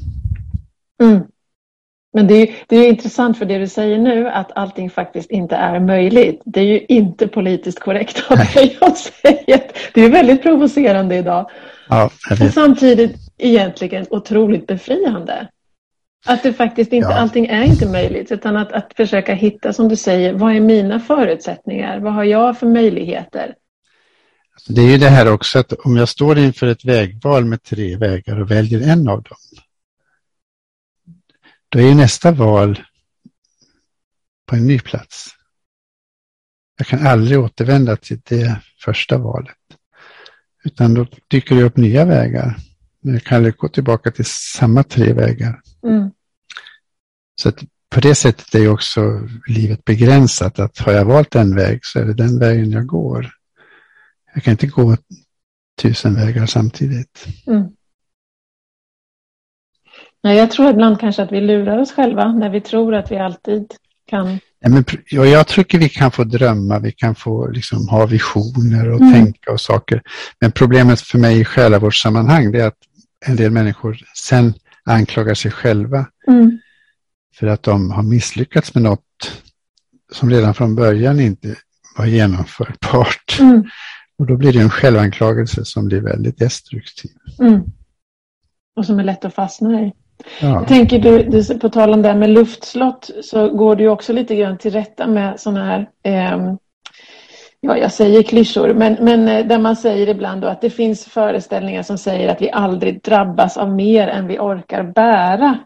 Mm. 1.01 1.23
Men 2.13 2.27
det 2.27 2.33
är, 2.33 2.55
det 2.67 2.75
är 2.75 2.89
intressant 2.89 3.37
för 3.37 3.45
det 3.45 3.57
du 3.57 3.67
säger 3.67 3.97
nu, 3.97 4.29
att 4.29 4.51
allting 4.55 4.89
faktiskt 4.89 5.31
inte 5.31 5.55
är 5.55 5.79
möjligt. 5.79 6.41
Det 6.45 6.59
är 6.59 6.65
ju 6.65 6.85
inte 6.87 7.27
politiskt 7.27 7.79
korrekt 7.79 8.23
av 8.29 8.37
dig 8.37 8.77
att 8.81 8.97
säga. 8.97 9.59
Det 9.93 10.01
är 10.01 10.09
väldigt 10.09 10.43
provocerande 10.43 11.15
idag. 11.15 11.49
Ja, 11.89 12.11
Men 12.39 12.51
samtidigt 12.51 13.15
egentligen 13.37 14.05
otroligt 14.09 14.67
befriande. 14.67 15.47
Att 16.25 16.43
det 16.43 16.53
faktiskt 16.53 16.93
inte, 16.93 17.09
ja. 17.09 17.15
allting 17.15 17.45
är 17.45 17.63
inte 17.63 17.89
möjligt, 17.89 18.31
utan 18.31 18.57
att, 18.57 18.71
att 18.71 18.93
försöka 18.95 19.33
hitta, 19.33 19.73
som 19.73 19.89
du 19.89 19.95
säger, 19.95 20.33
vad 20.33 20.55
är 20.55 20.59
mina 20.59 20.99
förutsättningar? 20.99 21.99
Vad 21.99 22.13
har 22.13 22.23
jag 22.23 22.59
för 22.59 22.67
möjligheter? 22.67 23.55
Alltså, 24.53 24.73
det 24.73 24.81
är 24.81 24.87
ju 24.87 24.97
det 24.97 25.09
här 25.09 25.31
också 25.31 25.59
att 25.59 25.73
om 25.73 25.97
jag 25.97 26.09
står 26.09 26.37
inför 26.37 26.67
ett 26.67 26.85
vägval 26.85 27.45
med 27.45 27.63
tre 27.63 27.97
vägar 27.97 28.41
och 28.41 28.51
väljer 28.51 28.91
en 28.91 29.09
av 29.09 29.23
dem, 29.23 29.37
då 31.69 31.79
är 31.79 31.95
nästa 31.95 32.31
val 32.31 32.79
på 34.45 34.55
en 34.55 34.67
ny 34.67 34.79
plats. 34.79 35.27
Jag 36.77 36.87
kan 36.87 37.07
aldrig 37.07 37.39
återvända 37.39 37.95
till 37.95 38.21
det 38.23 38.61
första 38.85 39.17
valet. 39.17 39.55
Utan 40.65 40.93
då 40.93 41.06
dyker 41.28 41.56
det 41.56 41.63
upp 41.63 41.78
nya 41.78 42.06
vägar. 42.06 42.58
Men 43.01 43.13
jag 43.13 43.23
kan 43.23 43.36
aldrig 43.36 43.58
gå 43.58 43.67
tillbaka 43.67 44.12
till 44.12 44.25
samma 44.25 44.84
tre 44.84 45.13
vägar. 45.13 45.62
Mm. 45.84 46.12
Så 47.41 47.49
att 47.49 47.60
på 47.89 47.99
det 47.99 48.15
sättet 48.15 48.56
är 48.56 48.69
också 48.69 49.01
livet 49.47 49.86
begränsat. 49.86 50.60
Att 50.60 50.78
har 50.78 50.91
jag 50.91 51.06
valt 51.06 51.36
en 51.36 51.56
väg 51.56 51.80
så 51.86 51.99
är 51.99 52.06
det 52.06 52.13
den 52.13 52.39
vägen 52.39 52.71
jag 52.71 52.86
går. 52.86 53.32
Jag 54.34 54.43
kan 54.43 54.51
inte 54.51 54.67
gå 54.67 54.97
tusen 55.82 56.15
vägar 56.15 56.45
samtidigt. 56.45 57.28
Mm. 57.47 57.63
Nej, 60.23 60.38
jag 60.38 60.51
tror 60.51 60.69
ibland 60.69 60.99
kanske 60.99 61.23
att 61.23 61.32
vi 61.32 61.41
lurar 61.41 61.78
oss 61.78 61.91
själva 61.91 62.32
när 62.32 62.49
vi 62.49 62.62
tror 62.62 62.95
att 62.95 63.12
vi 63.12 63.17
alltid 63.17 63.73
kan. 64.06 64.39
Men, 64.69 64.84
jag 65.10 65.47
tycker 65.47 65.80
vi 65.80 65.89
kan 65.89 66.12
få 66.12 66.23
drömma, 66.23 66.80
vi 66.80 66.91
kan 66.91 67.15
få 67.15 67.47
liksom, 67.47 67.88
ha 67.88 68.06
visioner 68.06 68.89
och 68.91 69.01
mm. 69.01 69.13
tänka 69.13 69.51
och 69.51 69.62
saker. 69.62 70.01
Men 70.41 70.51
problemet 70.51 71.01
för 71.01 71.17
mig 71.17 71.39
i 71.39 71.45
själavårdssammanhang 71.45 72.56
är 72.56 72.67
att 72.67 72.78
en 73.25 73.36
del 73.36 73.51
människor 73.51 73.97
sen 74.15 74.54
anklagar 74.86 75.34
sig 75.34 75.51
själva 75.51 76.08
mm. 76.28 76.60
för 77.36 77.47
att 77.47 77.63
de 77.63 77.91
har 77.91 78.04
misslyckats 78.04 78.73
med 78.73 78.84
något 78.84 79.32
som 80.12 80.30
redan 80.30 80.54
från 80.54 80.75
början 80.75 81.19
inte 81.19 81.56
var 81.97 82.06
genomförbart. 82.06 83.39
Mm. 83.39 83.63
Och 84.17 84.25
då 84.25 84.38
blir 84.38 84.54
det 84.54 84.60
en 84.60 84.69
självanklagelse 84.69 85.65
som 85.65 85.86
blir 85.86 86.01
väldigt 86.01 86.38
destruktiv. 86.38 87.12
Mm. 87.39 87.62
Och 88.75 88.86
som 88.86 88.99
är 88.99 89.04
lätt 89.04 89.25
att 89.25 89.36
fastna 89.36 89.82
i. 89.82 89.93
Ja. 90.41 90.47
Jag 90.47 90.67
tänker 90.67 90.99
du, 90.99 91.23
du, 91.23 91.60
på 91.60 91.69
tal 91.69 91.93
om 91.93 92.01
det 92.01 92.08
här 92.08 92.15
med 92.15 92.30
luftslott 92.30 93.10
så 93.21 93.49
går 93.49 93.75
du 93.75 93.88
också 93.88 94.13
lite 94.13 94.36
grann 94.36 94.58
till 94.58 94.71
rätta 94.71 95.08
med 95.08 95.39
sådana 95.39 95.65
här 95.65 95.89
eh, 96.04 96.56
Ja, 97.65 97.78
jag 97.78 97.91
säger 97.91 98.23
klyschor, 98.23 98.73
men, 98.73 98.97
men 98.99 99.28
eh, 99.28 99.45
där 99.45 99.60
man 99.60 99.75
säger 99.75 100.10
ibland 100.10 100.41
då 100.41 100.47
att 100.47 100.62
det 100.62 100.69
finns 100.69 101.06
föreställningar 101.06 101.84
som 101.84 101.97
säger 101.97 102.30
att 102.30 102.41
vi 102.41 102.51
aldrig 102.51 103.01
drabbas 103.01 103.58
av 103.58 103.71
mer 103.71 104.08
än 104.08 104.28
vi 104.28 104.39
orkar 104.39 104.84
bära. 104.84 105.60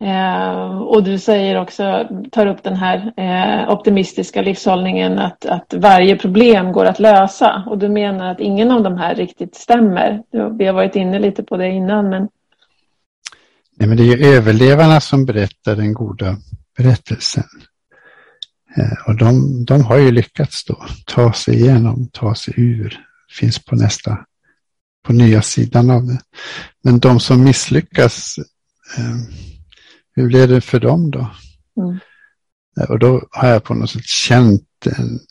Eh, 0.00 0.78
och 0.78 1.02
du 1.02 1.18
säger 1.18 1.60
också, 1.60 2.08
tar 2.30 2.46
upp 2.46 2.62
den 2.62 2.76
här 2.76 3.12
eh, 3.16 3.72
optimistiska 3.72 4.42
livshållningen 4.42 5.18
att, 5.18 5.46
att 5.46 5.74
varje 5.74 6.16
problem 6.16 6.72
går 6.72 6.84
att 6.84 6.98
lösa. 6.98 7.62
Och 7.66 7.78
du 7.78 7.88
menar 7.88 8.30
att 8.30 8.40
ingen 8.40 8.70
av 8.70 8.82
de 8.82 8.96
här 8.96 9.14
riktigt 9.14 9.54
stämmer. 9.54 10.22
Vi 10.58 10.66
har 10.66 10.72
varit 10.72 10.96
inne 10.96 11.18
lite 11.18 11.42
på 11.42 11.56
det 11.56 11.68
innan, 11.68 12.08
men 12.08 12.28
Nej, 13.80 13.88
men 13.88 13.96
det 13.96 14.02
är 14.02 14.16
ju 14.16 14.26
överlevarna 14.26 15.00
som 15.00 15.24
berättar 15.24 15.76
den 15.76 15.92
goda 15.92 16.36
berättelsen. 16.76 17.44
Eh, 18.76 18.92
och 19.06 19.16
de, 19.16 19.64
de 19.64 19.84
har 19.84 19.96
ju 19.96 20.10
lyckats 20.10 20.64
då 20.64 20.86
ta 21.06 21.32
sig 21.32 21.54
igenom, 21.54 22.08
ta 22.12 22.34
sig 22.34 22.54
ur, 22.56 23.00
finns 23.30 23.58
på 23.58 23.76
nästa, 23.76 24.24
på 25.06 25.12
nya 25.12 25.42
sidan 25.42 25.90
av 25.90 26.06
det. 26.06 26.20
Men 26.82 26.98
de 26.98 27.20
som 27.20 27.44
misslyckas, 27.44 28.38
eh, 28.96 29.16
hur 30.14 30.26
blir 30.26 30.48
det 30.48 30.60
för 30.60 30.80
dem 30.80 31.10
då? 31.10 31.30
Mm. 31.80 31.98
Eh, 32.80 32.90
och 32.90 32.98
då 32.98 33.28
har 33.30 33.48
jag 33.48 33.64
på 33.64 33.74
något 33.74 33.90
sätt 33.90 34.04
känt 34.06 34.62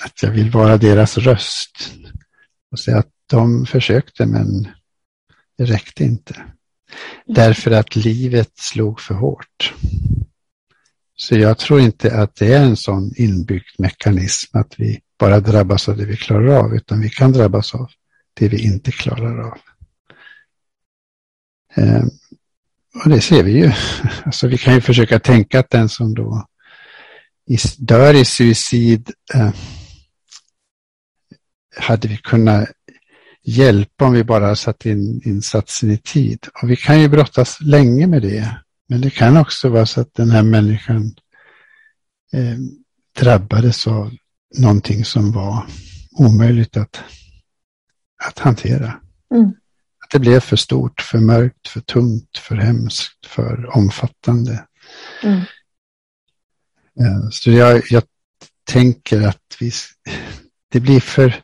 att 0.03 0.23
jag 0.23 0.31
vill 0.31 0.51
vara 0.51 0.77
deras 0.77 1.17
röst 1.17 1.93
och 2.71 2.79
säga 2.79 2.97
att 2.97 3.11
de 3.29 3.65
försökte 3.65 4.25
men 4.25 4.67
det 5.57 5.65
räckte 5.65 6.03
inte. 6.03 6.45
Därför 7.25 7.71
att 7.71 7.95
livet 7.95 8.51
slog 8.55 9.01
för 9.01 9.13
hårt. 9.13 9.73
Så 11.15 11.35
jag 11.35 11.57
tror 11.57 11.79
inte 11.79 12.15
att 12.15 12.35
det 12.35 12.53
är 12.53 12.63
en 12.63 12.77
sån 12.77 13.11
inbyggd 13.15 13.79
mekanism 13.79 14.57
att 14.57 14.73
vi 14.77 14.99
bara 15.19 15.39
drabbas 15.39 15.89
av 15.89 15.97
det 15.97 16.05
vi 16.05 16.17
klarar 16.17 16.47
av, 16.47 16.75
utan 16.75 17.01
vi 17.01 17.09
kan 17.09 17.31
drabbas 17.31 17.75
av 17.75 17.89
det 18.33 18.47
vi 18.47 18.63
inte 18.63 18.91
klarar 18.91 19.39
av. 19.39 19.57
Ehm, 21.75 22.09
och 23.03 23.09
det 23.09 23.21
ser 23.21 23.43
vi 23.43 23.51
ju. 23.51 23.71
Alltså 24.25 24.47
vi 24.47 24.57
kan 24.57 24.73
ju 24.73 24.81
försöka 24.81 25.19
tänka 25.19 25.59
att 25.59 25.69
den 25.69 25.89
som 25.89 26.13
då 26.13 26.47
dör 27.77 28.13
i 28.13 28.25
suicid 28.25 29.11
eh, 29.33 29.51
hade 31.77 32.07
vi 32.07 32.17
kunnat 32.17 32.69
hjälpa 33.47 34.05
om 34.05 34.13
vi 34.13 34.23
bara 34.23 34.55
satt 34.55 34.85
in 34.85 35.21
insatsen 35.25 35.91
i 35.91 35.97
tid. 35.97 36.47
Och 36.61 36.69
vi 36.69 36.75
kan 36.75 37.01
ju 37.01 37.07
brottas 37.07 37.57
länge 37.61 38.07
med 38.07 38.21
det. 38.21 38.57
Men 38.89 39.01
det 39.01 39.09
kan 39.09 39.37
också 39.37 39.69
vara 39.69 39.85
så 39.85 40.01
att 40.01 40.13
den 40.13 40.31
här 40.31 40.43
människan 40.43 41.15
eh, 42.33 42.57
drabbades 43.19 43.87
av 43.87 44.13
någonting 44.57 45.05
som 45.05 45.31
var 45.31 45.65
omöjligt 46.11 46.77
att, 46.77 46.99
att 48.23 48.39
hantera. 48.39 48.99
Mm. 49.33 49.49
Att 50.03 50.09
det 50.11 50.19
blev 50.19 50.39
för 50.39 50.55
stort, 50.55 51.01
för 51.01 51.19
mörkt, 51.19 51.67
för 51.67 51.81
tungt, 51.81 52.37
för 52.37 52.55
hemskt, 52.55 53.25
för 53.25 53.77
omfattande. 53.77 54.65
Mm. 55.23 55.39
Eh, 56.99 57.29
så 57.31 57.51
jag, 57.51 57.83
jag 57.89 58.03
tänker 58.63 59.27
att 59.27 59.57
vi, 59.59 59.71
det 60.71 60.79
blir 60.79 60.99
för, 60.99 61.41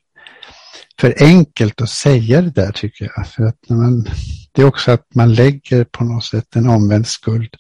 för 1.00 1.14
enkelt 1.20 1.82
att 1.82 1.90
säga 1.90 2.42
det 2.42 2.50
där 2.50 2.72
tycker 2.72 3.12
jag. 3.16 3.28
För 3.28 3.44
att 3.44 3.70
man, 3.70 4.08
det 4.52 4.62
är 4.62 4.66
också 4.66 4.92
att 4.92 5.16
man 5.16 5.34
lägger 5.34 5.84
på 5.84 6.04
något 6.04 6.24
sätt 6.24 6.56
en 6.56 6.70
omvänd 6.70 7.08
skuld 7.08 7.56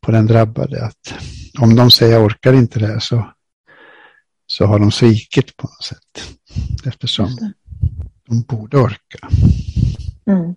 på 0.00 0.12
den 0.12 0.26
drabbade. 0.26 0.84
Att 0.84 1.14
om 1.60 1.76
de 1.76 1.90
säger 1.90 2.12
jag 2.12 2.24
orkar 2.24 2.52
inte 2.52 2.78
det 2.78 2.86
här 2.86 2.98
så, 2.98 3.32
så 4.46 4.66
har 4.66 4.78
de 4.78 4.92
svikit 4.92 5.56
på 5.56 5.66
något 5.66 5.84
sätt. 5.84 6.38
Eftersom 6.86 7.52
de 8.28 8.42
borde 8.42 8.78
orka. 8.78 9.28
Mm. 10.26 10.54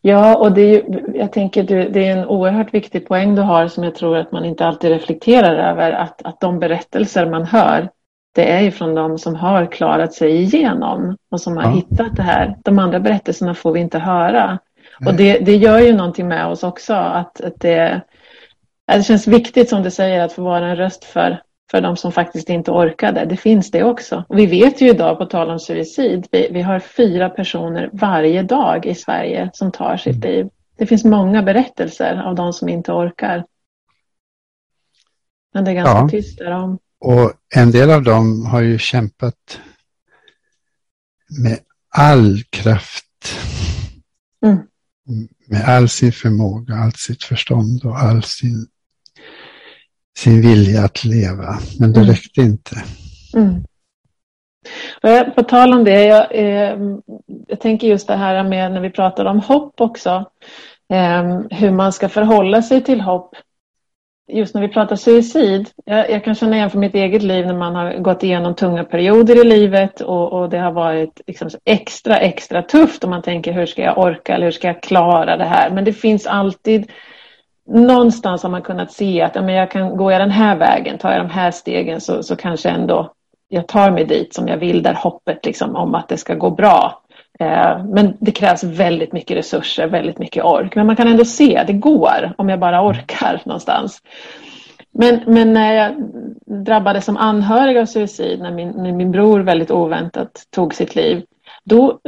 Ja, 0.00 0.36
och 0.36 0.52
det 0.52 0.60
är 0.60 0.68
ju, 0.68 1.02
jag 1.14 1.32
tänker 1.32 1.62
det 1.64 2.06
är 2.06 2.16
en 2.16 2.24
oerhört 2.24 2.74
viktig 2.74 3.08
poäng 3.08 3.34
du 3.34 3.42
har 3.42 3.68
som 3.68 3.84
jag 3.84 3.94
tror 3.94 4.16
att 4.16 4.32
man 4.32 4.44
inte 4.44 4.66
alltid 4.66 4.90
reflekterar 4.90 5.70
över. 5.70 5.92
Att, 5.92 6.22
att 6.22 6.40
de 6.40 6.58
berättelser 6.58 7.30
man 7.30 7.44
hör, 7.44 7.90
det 8.34 8.50
är 8.50 8.60
ju 8.60 8.70
från 8.70 8.94
de 8.94 9.18
som 9.18 9.34
har 9.34 9.66
klarat 9.66 10.14
sig 10.14 10.42
igenom 10.42 11.16
och 11.30 11.40
som 11.40 11.56
har 11.56 11.64
ja. 11.64 11.70
hittat 11.70 12.16
det 12.16 12.22
här. 12.22 12.56
De 12.64 12.78
andra 12.78 13.00
berättelserna 13.00 13.54
får 13.54 13.72
vi 13.72 13.80
inte 13.80 13.98
höra. 13.98 14.58
Nej. 15.00 15.08
Och 15.08 15.14
det, 15.14 15.38
det 15.38 15.56
gör 15.56 15.78
ju 15.78 15.92
någonting 15.92 16.28
med 16.28 16.46
oss 16.46 16.62
också. 16.62 16.94
Att, 16.94 17.40
att 17.40 17.60
det, 17.60 18.00
det 18.86 19.02
känns 19.02 19.26
viktigt 19.26 19.68
som 19.68 19.82
du 19.82 19.90
säger 19.90 20.24
att 20.24 20.32
få 20.32 20.42
vara 20.42 20.66
en 20.66 20.76
röst 20.76 21.04
för 21.04 21.40
för 21.70 21.80
de 21.80 21.96
som 21.96 22.12
faktiskt 22.12 22.48
inte 22.48 22.70
orkade. 22.70 23.24
Det 23.24 23.36
finns 23.36 23.70
det 23.70 23.84
också. 23.84 24.24
Och 24.28 24.38
vi 24.38 24.46
vet 24.46 24.80
ju 24.80 24.88
idag, 24.88 25.18
på 25.18 25.26
tal 25.26 25.50
om 25.50 25.60
suicid, 25.60 26.26
vi, 26.30 26.48
vi 26.50 26.62
har 26.62 26.78
fyra 26.78 27.30
personer 27.30 27.90
varje 27.92 28.42
dag 28.42 28.86
i 28.86 28.94
Sverige 28.94 29.50
som 29.52 29.72
tar 29.72 29.96
sitt 29.96 30.24
mm. 30.24 30.30
liv. 30.30 30.48
Det 30.76 30.86
finns 30.86 31.04
många 31.04 31.42
berättelser 31.42 32.22
av 32.26 32.34
de 32.34 32.52
som 32.52 32.68
inte 32.68 32.92
orkar. 32.92 33.44
Men 35.54 35.64
det 35.64 35.70
är 35.70 35.74
ganska 35.74 35.98
ja. 35.98 36.08
tyst 36.08 36.38
därom. 36.38 36.78
Och 37.04 37.32
en 37.54 37.70
del 37.70 37.90
av 37.90 38.02
dem 38.02 38.46
har 38.46 38.60
ju 38.60 38.78
kämpat 38.78 39.60
med 41.42 41.58
all 41.88 42.42
kraft. 42.50 43.38
Mm. 44.46 44.58
Med 45.46 45.64
all 45.64 45.88
sin 45.88 46.12
förmåga, 46.12 46.74
allt 46.74 46.98
sitt 46.98 47.24
förstånd 47.24 47.84
och 47.84 47.98
all 47.98 48.22
sin 48.22 48.66
sin 50.18 50.40
vilja 50.40 50.84
att 50.84 51.04
leva. 51.04 51.58
Men 51.80 51.92
det 51.92 52.00
mm. 52.00 52.10
räckte 52.10 52.40
inte. 52.40 52.84
Mm. 53.36 53.64
På 55.34 55.42
tal 55.42 55.72
om 55.72 55.84
det, 55.84 56.04
jag, 56.04 56.34
eh, 56.34 56.78
jag 57.46 57.60
tänker 57.60 57.88
just 57.88 58.08
det 58.08 58.16
här 58.16 58.44
med 58.44 58.72
när 58.72 58.80
vi 58.80 58.90
pratar 58.90 59.24
om 59.24 59.40
hopp 59.40 59.80
också. 59.80 60.24
Eh, 60.92 61.40
hur 61.50 61.70
man 61.70 61.92
ska 61.92 62.08
förhålla 62.08 62.62
sig 62.62 62.84
till 62.84 63.00
hopp. 63.00 63.34
Just 64.28 64.54
när 64.54 64.62
vi 64.62 64.68
pratar 64.68 64.96
suicid. 64.96 65.70
Jag, 65.84 66.10
jag, 66.10 66.24
kan 66.24 66.34
känna 66.34 66.56
igen 66.56 66.70
från 66.70 66.80
mitt 66.80 66.94
eget 66.94 67.22
liv 67.22 67.46
när 67.46 67.54
man 67.54 67.74
har 67.74 67.94
gått 67.94 68.22
igenom 68.22 68.54
tunga 68.54 68.84
perioder 68.84 69.40
i 69.40 69.48
livet 69.48 70.00
och, 70.00 70.32
och 70.32 70.50
det 70.50 70.58
har 70.58 70.72
varit 70.72 71.20
liksom 71.26 71.48
extra, 71.64 72.18
extra 72.18 72.62
tufft 72.62 73.04
och 73.04 73.10
man 73.10 73.22
tänker 73.22 73.52
hur 73.52 73.66
ska 73.66 73.82
jag 73.82 73.98
orka 73.98 74.34
eller 74.34 74.44
hur 74.44 74.52
ska 74.52 74.66
jag 74.66 74.82
klara 74.82 75.36
det 75.36 75.44
här. 75.44 75.70
Men 75.70 75.84
det 75.84 75.92
finns 75.92 76.26
alltid 76.26 76.90
någonstans 77.66 78.42
har 78.42 78.50
man 78.50 78.62
kunnat 78.62 78.92
se 78.92 79.22
att 79.22 79.34
ja, 79.34 79.42
men 79.42 79.54
jag 79.54 79.70
kan 79.70 79.96
gå 79.96 80.10
jag 80.10 80.20
den 80.20 80.30
här 80.30 80.56
vägen, 80.56 80.98
tar 80.98 81.12
jag 81.12 81.20
de 81.20 81.30
här 81.30 81.50
stegen 81.50 82.00
så, 82.00 82.22
så 82.22 82.36
kanske 82.36 82.68
ändå 82.70 83.12
jag 83.48 83.68
tar 83.68 83.90
mig 83.90 84.04
dit 84.04 84.34
som 84.34 84.48
jag 84.48 84.56
vill, 84.56 84.82
där 84.82 84.94
hoppet 84.94 85.46
liksom 85.46 85.76
om 85.76 85.94
att 85.94 86.08
det 86.08 86.16
ska 86.16 86.34
gå 86.34 86.50
bra. 86.50 87.03
Eh, 87.38 87.84
men 87.84 88.16
det 88.20 88.32
krävs 88.32 88.64
väldigt 88.64 89.12
mycket 89.12 89.36
resurser, 89.36 89.86
väldigt 89.86 90.18
mycket 90.18 90.44
ork. 90.44 90.76
Men 90.76 90.86
man 90.86 90.96
kan 90.96 91.08
ändå 91.08 91.24
se, 91.24 91.64
det 91.66 91.72
går 91.72 92.34
om 92.38 92.48
jag 92.48 92.60
bara 92.60 92.88
orkar 92.88 93.42
någonstans. 93.44 94.02
Men, 94.92 95.20
men 95.26 95.52
när 95.52 95.74
jag 95.74 95.94
drabbades 96.64 97.04
som 97.04 97.16
anhörig 97.16 97.76
av 97.76 97.86
suicid, 97.86 98.40
när 98.40 98.50
min, 98.50 98.68
när 98.68 98.92
min 98.92 99.10
bror 99.10 99.40
väldigt 99.40 99.70
oväntat 99.70 100.46
tog 100.50 100.74
sitt 100.74 100.94
liv, 100.94 101.24
då, 101.64 102.00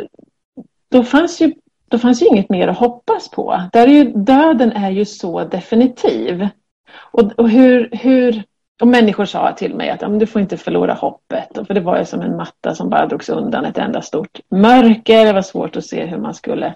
då 0.90 1.04
fanns 1.04 1.40
ju 1.40 1.52
då 1.88 1.98
fanns 1.98 2.22
ju 2.22 2.26
inget 2.26 2.48
mer 2.48 2.68
att 2.68 2.78
hoppas 2.78 3.30
på. 3.30 3.62
Där 3.72 3.86
är 3.88 3.92
ju, 3.92 4.04
döden 4.04 4.72
är 4.72 4.90
ju 4.90 5.04
så 5.04 5.44
definitiv. 5.44 6.48
Och, 6.96 7.32
och 7.36 7.50
hur, 7.50 7.88
hur, 7.92 8.44
och 8.80 8.88
människor 8.88 9.24
sa 9.24 9.52
till 9.52 9.74
mig 9.74 9.90
att 9.90 10.02
ja, 10.02 10.08
men 10.08 10.18
du 10.18 10.26
får 10.26 10.42
inte 10.42 10.56
förlora 10.56 10.94
hoppet. 10.94 11.58
Och 11.58 11.66
för 11.66 11.74
det 11.74 11.80
var 11.80 11.98
ju 11.98 12.04
som 12.04 12.20
en 12.20 12.36
matta 12.36 12.74
som 12.74 12.90
bara 12.90 13.06
drogs 13.06 13.28
undan, 13.28 13.64
ett 13.64 13.78
enda 13.78 14.02
stort 14.02 14.40
mörker. 14.48 15.24
Det 15.24 15.32
var 15.32 15.42
svårt 15.42 15.76
att 15.76 15.86
se 15.86 16.06
hur 16.06 16.18
man 16.18 16.34
skulle 16.34 16.74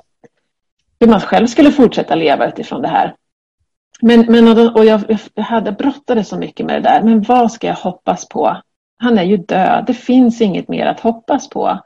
hur 1.01 1.07
man 1.07 1.21
själv 1.21 1.47
skulle 1.47 1.73
fortsätta 1.73 2.15
leva 2.15 2.49
utifrån 2.49 2.83
det 2.83 2.89
här. 2.89 3.15
Men, 4.01 4.21
men 4.29 4.69
och 4.69 4.85
jag, 4.85 5.19
jag 5.35 5.45
hade 5.45 5.73
brottades 5.73 6.29
så 6.29 6.37
mycket 6.37 6.67
med 6.67 6.83
det 6.83 6.89
där. 6.89 7.03
Men 7.03 7.23
vad 7.23 7.53
ska 7.53 7.67
jag 7.67 7.75
hoppas 7.75 8.29
på? 8.29 8.63
Han 8.97 9.19
är 9.19 9.23
ju 9.23 9.37
död. 9.37 9.85
Det 9.87 9.95
finns 9.95 10.41
inget 10.41 10.69
mer 10.69 10.87
att 10.87 11.01
hoppas 11.01 11.49
på. 11.49 11.81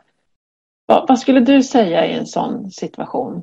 Vad, 0.87 1.09
vad 1.09 1.19
skulle 1.19 1.41
du 1.41 1.63
säga 1.63 2.07
i 2.07 2.13
en 2.13 2.27
sån 2.27 2.71
situation? 2.71 3.43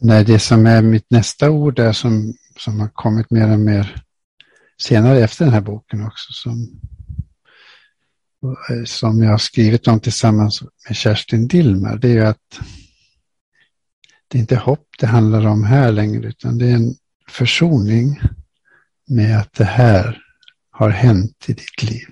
Nej, 0.00 0.24
det 0.24 0.38
som 0.38 0.66
är 0.66 0.82
mitt 0.82 1.10
nästa 1.10 1.50
ord 1.50 1.78
är 1.78 1.92
som, 1.92 2.34
som 2.60 2.80
har 2.80 2.88
kommit 2.88 3.30
mer 3.30 3.52
och 3.52 3.60
mer 3.60 4.04
senare 4.78 5.24
efter 5.24 5.44
den 5.44 5.54
här 5.54 5.60
boken 5.60 6.06
också. 6.06 6.32
Som, 6.32 6.80
eh, 8.70 8.84
som 8.84 9.22
jag 9.22 9.30
har 9.30 9.38
skrivit 9.38 9.88
om 9.88 10.00
tillsammans 10.00 10.62
med 10.88 10.96
Kerstin 10.96 11.48
Dillmer. 11.48 11.96
Det 11.96 12.08
är 12.08 12.12
ju 12.12 12.26
att 12.26 12.60
det 14.28 14.38
är 14.38 14.40
inte 14.40 14.56
hopp 14.56 14.86
det 14.98 15.06
handlar 15.06 15.46
om 15.46 15.64
här 15.64 15.92
längre 15.92 16.28
utan 16.28 16.58
det 16.58 16.66
är 16.66 16.74
en 16.74 16.94
försoning 17.28 18.20
med 19.06 19.38
att 19.38 19.52
det 19.52 19.64
här 19.64 20.22
har 20.70 20.90
hänt 20.90 21.44
i 21.48 21.52
ditt 21.52 21.82
liv. 21.82 22.06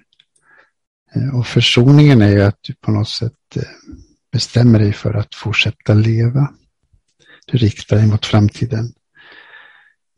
Eh, 1.15 1.39
och 1.39 1.47
försoningen 1.47 2.23
är 2.23 2.29
ju 2.29 2.43
att 2.43 2.59
du 2.61 2.75
på 2.75 2.91
något 2.91 3.09
sätt 3.09 3.57
eh, 3.57 3.63
bestämmer 4.33 4.79
dig 4.79 4.93
för 4.93 5.15
att 5.15 5.35
fortsätta 5.35 5.95
leva. 5.95 6.53
Du 7.47 7.59
riktar 7.59 7.97
dig 7.97 8.07
mot 8.07 8.27
framtiden. 8.27 8.93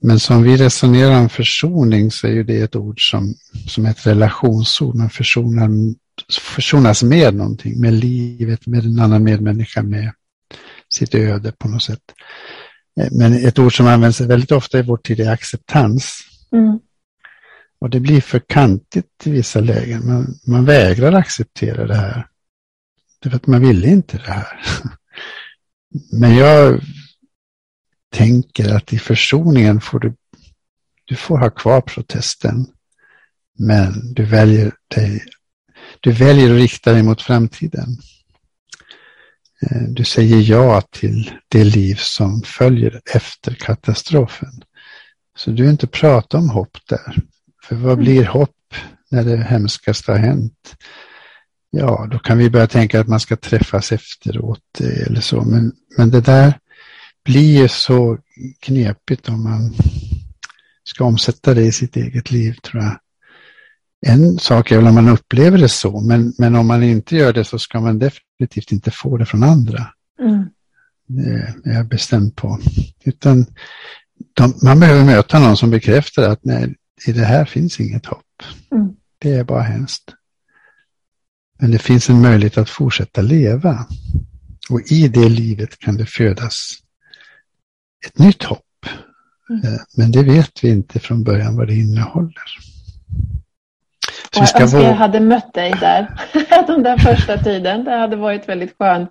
Men 0.03 0.21
som 0.21 0.43
vi 0.43 0.57
resonerar 0.57 1.21
om 1.21 1.29
försoning 1.29 2.11
så 2.11 2.27
är 2.27 2.31
ju 2.31 2.45
det 2.45 2.61
ett 2.61 2.77
ord 2.77 3.11
som, 3.11 3.35
som 3.69 3.87
ett 3.87 4.07
relationsord. 4.07 4.95
Man 4.95 5.11
försonar, 5.11 5.95
försonas 6.41 7.03
med 7.03 7.35
någonting, 7.35 7.81
med 7.81 7.95
livet, 7.95 8.67
med 8.67 8.85
en 8.85 9.01
annan 9.01 9.25
medmänniska, 9.25 9.83
med 9.83 10.13
sitt 10.89 11.15
öde 11.15 11.53
på 11.53 11.69
något 11.69 11.83
sätt. 11.83 12.03
Eh, 13.01 13.09
men 13.13 13.33
ett 13.33 13.59
ord 13.59 13.77
som 13.77 13.87
används 13.87 14.21
väldigt 14.21 14.53
ofta 14.53 14.79
i 14.79 14.83
vår 14.83 14.97
tid 14.97 15.21
är 15.21 15.31
acceptans. 15.31 16.21
Mm. 16.53 16.79
Och 17.81 17.91
det 17.91 18.01
blir 18.01 18.21
för 18.21 18.39
kantigt 18.47 19.27
i 19.27 19.31
vissa 19.31 19.61
lägen. 19.61 20.07
Man, 20.07 20.39
man 20.47 20.65
vägrar 20.65 21.13
acceptera 21.13 21.87
det 21.87 21.97
här. 21.97 22.27
Därför 23.23 23.37
att 23.37 23.47
man 23.47 23.61
vill 23.61 23.85
inte 23.85 24.17
det 24.17 24.33
här. 24.33 24.61
Men 26.13 26.37
jag 26.37 26.81
tänker 28.11 28.75
att 28.75 28.93
i 28.93 28.99
försoningen 28.99 29.81
får 29.81 30.01
du, 30.01 30.15
du 31.05 31.17
får 31.17 31.39
ha 31.39 31.51
kvar 31.51 31.81
protesten. 31.81 32.67
Men 33.59 34.15
du 34.15 34.25
väljer, 34.25 34.73
dig, 34.95 35.23
du 36.01 36.13
väljer 36.13 36.51
att 36.51 36.61
rikta 36.61 36.93
dig 36.93 37.03
mot 37.03 37.23
framtiden. 37.23 37.97
Eh, 39.63 39.83
du 39.83 40.05
säger 40.05 40.41
ja 40.41 40.81
till 40.81 41.31
det 41.49 41.65
liv 41.65 41.95
som 41.99 42.43
följer 42.43 43.01
efter 43.15 43.55
katastrofen. 43.55 44.63
Så 45.37 45.51
du 45.51 45.71
inte 45.71 45.87
prata 45.87 46.39
om 46.39 46.51
hopp 46.51 46.79
där. 46.89 47.17
För 47.65 47.77
vad 47.77 47.93
mm. 47.93 48.05
blir 48.05 48.25
hopp 48.25 48.75
när 49.11 49.25
det 49.25 49.37
hemskaste 49.37 50.13
har 50.13 50.19
hänt? 50.19 50.77
Ja, 51.71 52.09
då 52.11 52.19
kan 52.19 52.39
vi 52.39 52.51
börja 52.51 52.67
tänka 52.67 53.01
att 53.01 53.09
man 53.09 53.21
ska 53.21 53.37
träffas 53.37 53.93
efteråt 53.93 54.81
eller 54.81 55.21
så. 55.21 55.41
Men, 55.41 55.73
men 55.97 56.11
det 56.11 56.21
där 56.21 56.59
blir 57.25 57.69
så 57.69 58.19
knepigt 58.61 59.29
om 59.29 59.45
man 59.45 59.75
ska 60.85 61.05
omsätta 61.05 61.55
det 61.55 61.63
i 61.63 61.73
sitt 61.73 61.97
eget 61.97 62.31
liv 62.31 62.53
tror 62.53 62.83
jag. 62.83 62.99
En 64.07 64.39
sak 64.39 64.71
är 64.71 64.77
väl 64.77 64.87
om 64.87 64.95
man 64.95 65.09
upplever 65.09 65.59
det 65.59 65.69
så, 65.69 66.01
men, 66.01 66.33
men 66.39 66.57
om 66.57 66.67
man 66.67 66.83
inte 66.83 67.17
gör 67.17 67.33
det 67.33 67.45
så 67.45 67.59
ska 67.59 67.81
man 67.81 67.99
definitivt 67.99 68.73
inte 68.73 68.91
få 68.91 69.17
det 69.17 69.27
från 69.27 69.43
andra. 69.43 69.87
Mm. 70.21 70.45
Det 71.07 71.55
är 71.65 71.75
jag 71.75 71.89
bestämd 71.89 72.37
på. 72.37 72.59
Utan 73.05 73.47
de, 74.35 74.55
man 74.63 74.81
behöver 74.81 75.05
möta 75.05 75.39
någon 75.39 75.57
som 75.57 75.71
bekräftar 75.71 76.23
att 76.23 76.45
nej, 76.45 76.75
i 77.07 77.13
det 77.13 77.25
här 77.25 77.45
finns 77.45 77.81
inget 77.81 78.07
hopp. 78.07 78.43
Mm. 78.73 78.89
Det 79.19 79.31
är 79.31 79.45
bara 79.45 79.63
hemskt. 79.63 80.15
Men 81.59 81.71
det 81.71 81.79
finns 81.79 82.11
en 82.11 82.23
möjlighet 82.23 82.59
att 82.59 82.71
fortsätta 82.71 83.23
leva. 83.23 83.87
Och 84.71 84.81
i 84.81 85.09
det 85.09 85.29
livet 85.29 85.79
kan 85.79 85.97
det 85.97 86.07
födas 86.07 86.79
ett 88.07 88.19
nytt 88.19 88.43
hopp. 88.43 88.87
Mm. 89.51 89.65
Eh, 89.65 89.81
men 89.97 90.13
det 90.13 90.23
vet 90.23 90.65
vi 90.65 90.71
inte 90.71 90.99
från 90.99 91.25
början 91.25 91.57
vad 91.57 91.67
det 91.67 91.75
innehåller. 91.75 92.45
Så 94.35 94.41
jag 94.41 94.61
önskar 94.61 94.81
jag 94.81 94.95
hade 94.95 95.21
mött 95.21 95.55
dig 95.55 95.75
där, 95.81 96.09
den 96.67 96.83
där 96.83 96.99
första 96.99 97.39
tiden. 97.39 97.85
Det 97.85 97.97
hade 97.97 98.17
varit 98.17 98.49
väldigt 98.49 98.75
skönt. 98.79 99.11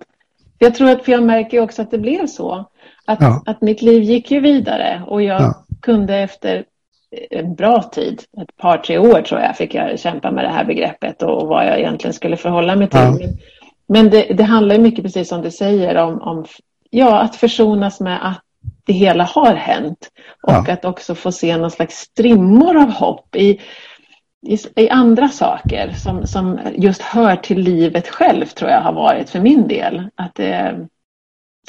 Jag 0.58 0.74
tror 0.74 0.90
att, 0.90 1.04
för 1.04 1.12
jag 1.12 1.22
märker 1.22 1.60
också 1.60 1.82
att 1.82 1.90
det 1.90 1.98
blev 1.98 2.26
så. 2.26 2.70
Att, 3.04 3.20
ja. 3.20 3.42
att 3.46 3.60
mitt 3.60 3.82
liv 3.82 4.02
gick 4.02 4.30
ju 4.30 4.40
vidare 4.40 5.02
och 5.06 5.22
jag 5.22 5.42
ja. 5.42 5.64
kunde 5.80 6.16
efter 6.16 6.64
en 7.30 7.54
bra 7.54 7.82
tid. 7.82 8.22
Ett 8.42 8.56
par, 8.56 8.78
tre 8.78 8.98
år 8.98 9.22
tror 9.22 9.40
jag 9.40 9.56
fick 9.56 9.74
jag 9.74 10.00
kämpa 10.00 10.30
med 10.30 10.44
det 10.44 10.50
här 10.50 10.64
begreppet 10.64 11.22
och 11.22 11.48
vad 11.48 11.66
jag 11.66 11.78
egentligen 11.78 12.14
skulle 12.14 12.36
förhålla 12.36 12.76
mig 12.76 12.88
till. 12.88 13.00
Ja. 13.00 13.10
Men, 13.10 13.38
men 13.88 14.10
det, 14.10 14.22
det, 14.22 14.44
handlar 14.44 14.78
mycket, 14.78 15.04
precis 15.04 15.28
som 15.28 15.42
du 15.42 15.50
säger, 15.50 15.96
om, 15.96 16.22
om 16.22 16.44
ja, 16.90 17.20
att 17.20 17.36
försonas 17.36 18.00
med 18.00 18.28
att 18.28 18.40
det 18.84 18.92
hela 18.92 19.24
har 19.24 19.54
hänt. 19.54 20.10
Och 20.42 20.52
ja. 20.52 20.72
att 20.72 20.84
också 20.84 21.14
få 21.14 21.32
se 21.32 21.56
någon 21.56 21.70
slags 21.70 21.94
strimmor 21.94 22.76
av 22.76 22.90
hopp 22.90 23.36
i, 23.36 23.60
i, 24.46 24.58
i, 24.76 24.88
andra 24.88 25.28
saker 25.28 25.92
som, 25.92 26.26
som 26.26 26.58
just 26.76 27.02
hör 27.02 27.36
till 27.36 27.58
livet 27.58 28.08
själv, 28.08 28.46
tror 28.46 28.70
jag 28.70 28.80
har 28.80 28.92
varit 28.92 29.30
för 29.30 29.40
min 29.40 29.68
del. 29.68 30.08
Att 30.14 30.34
det 30.34 30.52
är 30.52 30.88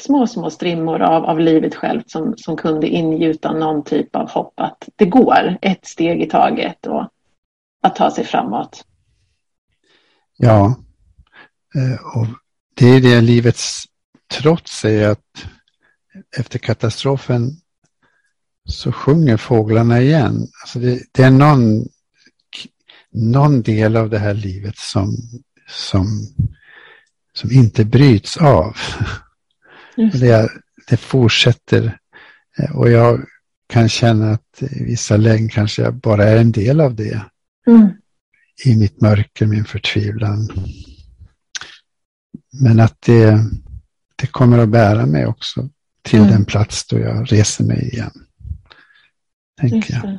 små, 0.00 0.26
små 0.26 0.50
strimmor 0.50 1.02
av, 1.02 1.24
av 1.24 1.40
livet 1.40 1.74
självt 1.74 2.10
som, 2.10 2.34
som 2.36 2.56
kunde 2.56 2.88
ingjuta 2.88 3.52
någon 3.52 3.84
typ 3.84 4.16
av 4.16 4.30
hopp 4.30 4.60
att 4.60 4.88
det 4.96 5.06
går 5.06 5.58
ett 5.62 5.86
steg 5.86 6.22
i 6.22 6.26
taget 6.26 6.86
och 6.86 7.08
att 7.82 7.96
ta 7.96 8.10
sig 8.10 8.24
framåt. 8.24 8.84
Ja, 10.36 10.76
eh, 11.74 12.18
och 12.18 12.26
det 12.74 12.86
är 12.86 13.00
det 13.00 13.20
livets 13.20 13.84
trots 14.40 14.84
är 14.84 15.08
att 15.08 15.46
efter 16.36 16.58
katastrofen 16.58 17.50
så 18.64 18.92
sjunger 18.92 19.36
fåglarna 19.36 20.00
igen. 20.00 20.48
Alltså 20.62 20.78
det, 20.78 21.02
det, 21.12 21.22
är 21.22 21.30
någon, 21.30 21.86
någon 23.12 23.62
del 23.62 23.96
av 23.96 24.10
det 24.10 24.18
här 24.18 24.34
livet 24.34 24.76
som, 24.76 25.16
som, 25.68 26.06
som 27.32 27.52
inte 27.52 27.84
bryts 27.84 28.36
av. 28.36 28.76
Det, 29.96 30.50
det 30.88 30.96
fortsätter 30.96 31.98
och 32.74 32.90
jag 32.90 33.24
kan 33.66 33.88
känna 33.88 34.30
att 34.30 34.62
i 34.62 34.84
vissa 34.84 35.16
lägen 35.16 35.48
kanske 35.48 35.82
jag 35.82 35.94
bara 35.94 36.24
är 36.24 36.36
en 36.36 36.52
del 36.52 36.80
av 36.80 36.94
det. 36.94 37.24
Mm. 37.66 37.88
I 38.64 38.76
mitt 38.76 39.00
mörker, 39.00 39.46
min 39.46 39.64
förtvivlan. 39.64 40.48
Men 42.52 42.80
att 42.80 43.02
det, 43.02 43.38
det 44.16 44.26
kommer 44.26 44.58
att 44.58 44.68
bära 44.68 45.06
mig 45.06 45.26
också 45.26 45.68
till 46.02 46.18
mm. 46.18 46.30
den 46.30 46.44
plats 46.44 46.86
då 46.86 46.98
jag 46.98 47.32
reser 47.32 47.64
mig 47.64 47.88
igen. 47.92 48.12
Tänker 49.60 49.94
jag. 49.94 50.18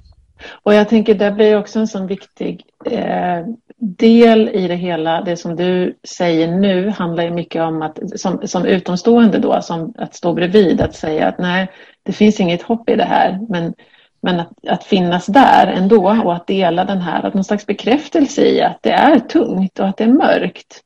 Och 0.64 0.74
jag 0.74 0.90
tänker 0.90 1.16
det 1.16 1.32
blir 1.32 1.58
också 1.58 1.80
en 1.80 1.88
sån 1.88 2.08
viktig 2.08 2.64
eh, 2.86 3.46
del 3.78 4.50
i 4.50 4.68
det 4.68 4.76
hela. 4.76 5.22
Det 5.22 5.38
som 5.38 5.56
du 5.56 5.98
säger 6.04 6.48
nu 6.48 6.90
handlar 6.90 7.24
ju 7.24 7.32
mycket 7.32 7.62
om 7.62 7.82
att 7.82 8.00
som, 8.16 8.48
som 8.48 8.66
utomstående 8.66 9.40
då, 9.40 9.62
som 9.62 9.94
att 9.98 10.16
stå 10.16 10.34
bredvid, 10.34 10.82
att 10.82 10.96
säga 10.96 11.28
att 11.28 11.38
nej, 11.38 11.72
det 12.04 12.12
finns 12.12 12.40
inget 12.40 12.62
hopp 12.62 12.90
i 12.90 12.96
det 12.96 13.04
här. 13.04 13.40
Men, 13.50 13.74
men 14.22 14.40
att, 14.40 14.68
att 14.68 14.84
finnas 14.84 15.26
där 15.26 15.68
ändå 15.68 16.22
och 16.24 16.36
att 16.36 16.48
dela 16.48 16.86
den 16.86 17.02
här, 17.02 17.24
att 17.24 17.34
någon 17.34 17.44
slags 17.44 17.66
bekräftelse 17.66 18.46
i 18.46 18.62
att 18.62 18.80
det 18.82 18.92
är 18.92 19.20
tungt 19.20 19.80
och 19.80 19.88
att 19.88 19.98
det 19.98 20.04
är 20.04 20.14
mörkt. 20.14 20.82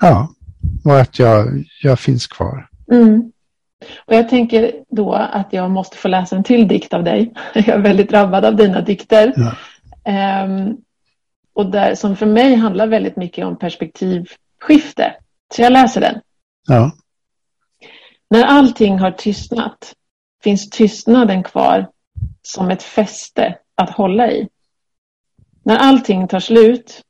Ja, 0.00 0.28
och 0.84 1.00
att 1.00 1.18
jag, 1.18 1.64
jag 1.82 1.98
finns 1.98 2.26
kvar. 2.26 2.68
Mm. 2.92 3.31
Och 4.04 4.14
jag 4.14 4.28
tänker 4.28 4.72
då 4.88 5.12
att 5.14 5.52
jag 5.52 5.70
måste 5.70 5.96
få 5.96 6.08
läsa 6.08 6.36
en 6.36 6.44
till 6.44 6.68
dikt 6.68 6.94
av 6.94 7.04
dig. 7.04 7.32
Jag 7.54 7.68
är 7.68 7.78
väldigt 7.78 8.10
drabbad 8.10 8.44
av 8.44 8.56
dina 8.56 8.80
dikter. 8.80 9.32
Ja. 9.36 10.44
Um, 10.44 10.76
och 11.54 11.70
där, 11.70 11.94
som 11.94 12.16
för 12.16 12.26
mig 12.26 12.54
handlar 12.54 12.86
väldigt 12.86 13.16
mycket 13.16 13.46
om 13.46 13.58
perspektivskifte. 13.58 15.14
Så 15.54 15.62
jag 15.62 15.72
läser 15.72 16.00
den. 16.00 16.20
Ja. 16.68 16.92
När 18.30 18.44
allting 18.44 18.98
har 18.98 19.10
tystnat 19.10 19.94
finns 20.42 20.70
tystnaden 20.70 21.42
kvar 21.42 21.88
som 22.42 22.70
ett 22.70 22.82
fäste 22.82 23.58
att 23.74 23.90
hålla 23.90 24.30
i. 24.30 24.48
När 25.62 25.76
allting 25.76 26.28
tar 26.28 26.40
slut 26.40 27.02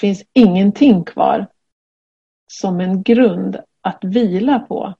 finns 0.00 0.22
ingenting 0.32 1.04
kvar 1.04 1.46
som 2.46 2.80
en 2.80 3.02
grund 3.02 3.56
att 3.80 3.98
vila 4.04 4.58
på. 4.58 4.94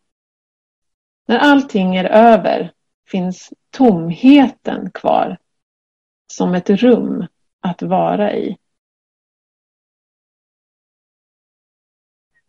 När 1.26 1.38
allting 1.38 1.96
är 1.96 2.04
över 2.04 2.72
finns 3.10 3.52
tomheten 3.70 4.90
kvar 4.90 5.38
som 6.32 6.54
ett 6.54 6.70
rum 6.70 7.26
att 7.60 7.82
vara 7.82 8.34
i. 8.34 8.56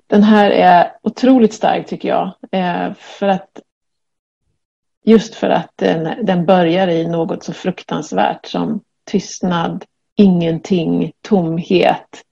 Den 0.08 0.24
här 0.24 0.52
är 0.52 0.98
otroligt 1.02 1.54
stark 1.54 1.88
tycker 1.88 2.10
jag. 2.10 2.34
Eh, 2.52 2.94
för 2.94 3.28
att 3.28 3.60
Just 5.08 5.36
för 5.36 5.50
att 5.50 5.72
den, 5.76 6.26
den 6.26 6.46
börjar 6.46 6.88
i 6.88 7.08
något 7.08 7.44
så 7.44 7.54
fruktansvärt 7.54 8.46
som 8.46 8.82
tystnad, 9.04 9.86
ingenting, 10.16 11.12
tomhet. 11.22 12.24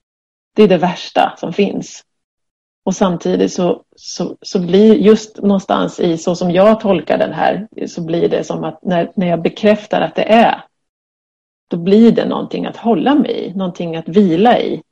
Det 0.54 0.62
är 0.62 0.68
det 0.68 0.78
värsta 0.78 1.34
som 1.36 1.52
finns. 1.52 2.04
Och 2.84 2.94
samtidigt 2.94 3.52
så, 3.52 3.82
så, 3.96 4.36
så 4.40 4.58
blir 4.58 4.94
just 4.94 5.36
någonstans 5.36 6.00
i 6.00 6.18
så 6.18 6.36
som 6.36 6.50
jag 6.50 6.80
tolkar 6.80 7.18
den 7.18 7.32
här 7.32 7.68
så 7.86 8.04
blir 8.04 8.28
det 8.28 8.44
som 8.44 8.64
att 8.64 8.82
när, 8.82 9.12
när 9.16 9.26
jag 9.26 9.42
bekräftar 9.42 10.00
att 10.00 10.14
det 10.14 10.32
är 10.32 10.64
då 11.68 11.76
blir 11.76 12.12
det 12.12 12.28
någonting 12.28 12.66
att 12.66 12.76
hålla 12.76 13.14
mig 13.14 13.44
i, 13.44 13.54
någonting 13.54 13.96
att 13.96 14.08
vila 14.08 14.60
i. 14.60 14.82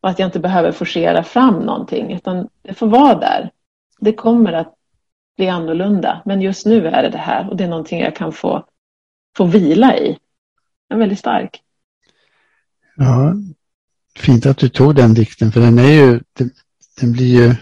Och 0.00 0.08
att 0.08 0.18
jag 0.18 0.28
inte 0.28 0.40
behöver 0.40 0.72
forcera 0.72 1.24
fram 1.24 1.54
någonting 1.54 2.12
utan 2.12 2.48
det 2.62 2.74
får 2.74 2.86
vara 2.86 3.14
där. 3.14 3.50
Det 4.00 4.12
kommer 4.12 4.52
att 4.52 4.74
bli 5.36 5.48
annorlunda 5.48 6.22
men 6.24 6.42
just 6.42 6.66
nu 6.66 6.86
är 6.86 7.02
det 7.02 7.08
det 7.08 7.18
här 7.18 7.50
och 7.50 7.56
det 7.56 7.64
är 7.64 7.68
någonting 7.68 8.00
jag 8.00 8.16
kan 8.16 8.32
få, 8.32 8.64
få 9.36 9.44
vila 9.44 9.96
i. 9.96 10.18
Den 10.88 10.98
är 10.98 11.00
väldigt 11.00 11.18
stark. 11.18 11.62
Ja, 12.96 13.34
fint 14.16 14.46
att 14.46 14.58
du 14.58 14.68
tog 14.68 14.94
den 14.94 15.14
dikten 15.14 15.52
för 15.52 15.60
den 15.60 15.78
är 15.78 15.92
ju, 15.92 16.20
den 17.00 17.12
blir 17.12 17.26
ju 17.26 17.54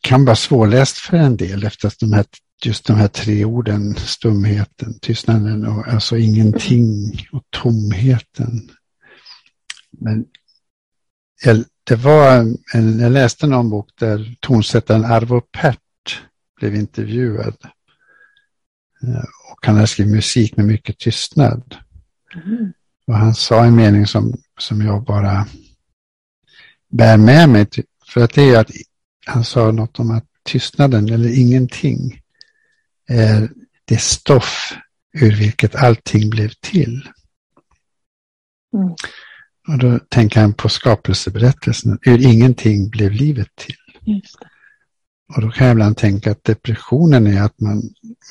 kan 0.00 0.24
vara 0.24 0.36
svårläst 0.36 0.98
för 0.98 1.16
en 1.16 1.36
del 1.36 1.64
efter 1.64 1.92
de 2.00 2.12
här, 2.12 2.24
just 2.64 2.86
de 2.86 2.96
här 2.96 3.08
tre 3.08 3.44
orden, 3.44 3.94
stumheten, 3.94 4.98
tystnaden 4.98 5.66
och 5.66 5.88
alltså 5.88 6.16
ingenting 6.16 7.26
och 7.32 7.44
tomheten. 7.50 8.70
Men 9.90 10.26
jag, 11.44 11.64
det 11.84 11.96
var 11.96 12.36
en, 12.74 12.98
jag 12.98 13.12
läste 13.12 13.46
någon 13.46 13.70
bok 13.70 13.90
där 13.98 14.36
tonsättaren 14.40 15.04
Arvo 15.04 15.40
Pärt 15.40 16.22
blev 16.60 16.74
intervjuad. 16.74 17.56
Eh, 19.02 19.24
och 19.52 19.66
han 19.66 19.74
hade 19.74 19.86
skrivit 19.86 20.14
musik 20.14 20.56
med 20.56 20.66
mycket 20.66 20.98
tystnad. 20.98 21.76
Mm. 22.34 22.72
Och 23.06 23.14
han 23.14 23.34
sa 23.34 23.64
en 23.64 23.76
mening 23.76 24.06
som, 24.06 24.36
som 24.58 24.80
jag 24.82 25.04
bara 25.04 25.46
bär 26.88 27.16
med 27.16 27.48
mig. 27.48 27.66
För 28.08 28.20
att 28.20 28.34
det 28.34 28.42
är 28.42 28.60
att 28.60 28.70
han 29.26 29.44
sa 29.44 29.70
något 29.70 29.98
om 29.98 30.10
att 30.10 30.24
tystnaden 30.44 31.08
eller 31.08 31.38
ingenting 31.38 32.20
är 33.08 33.50
det 33.84 34.00
stoff 34.00 34.72
ur 35.12 35.36
vilket 35.36 35.74
allting 35.74 36.30
blev 36.30 36.50
till. 36.60 37.08
Mm. 38.74 38.94
Och 39.68 39.78
då 39.78 39.98
tänker 39.98 40.40
han 40.40 40.54
på 40.54 40.68
skapelseberättelsen. 40.68 41.98
Ur 42.02 42.26
ingenting 42.26 42.90
blev 42.90 43.12
livet 43.12 43.48
till. 43.56 43.76
Och 45.34 45.42
då 45.42 45.50
kan 45.50 45.66
jag 45.66 45.74
ibland 45.74 45.96
tänka 45.96 46.30
att 46.30 46.44
depressionen 46.44 47.26
är 47.26 47.42
att 47.42 47.60
man, 47.60 47.82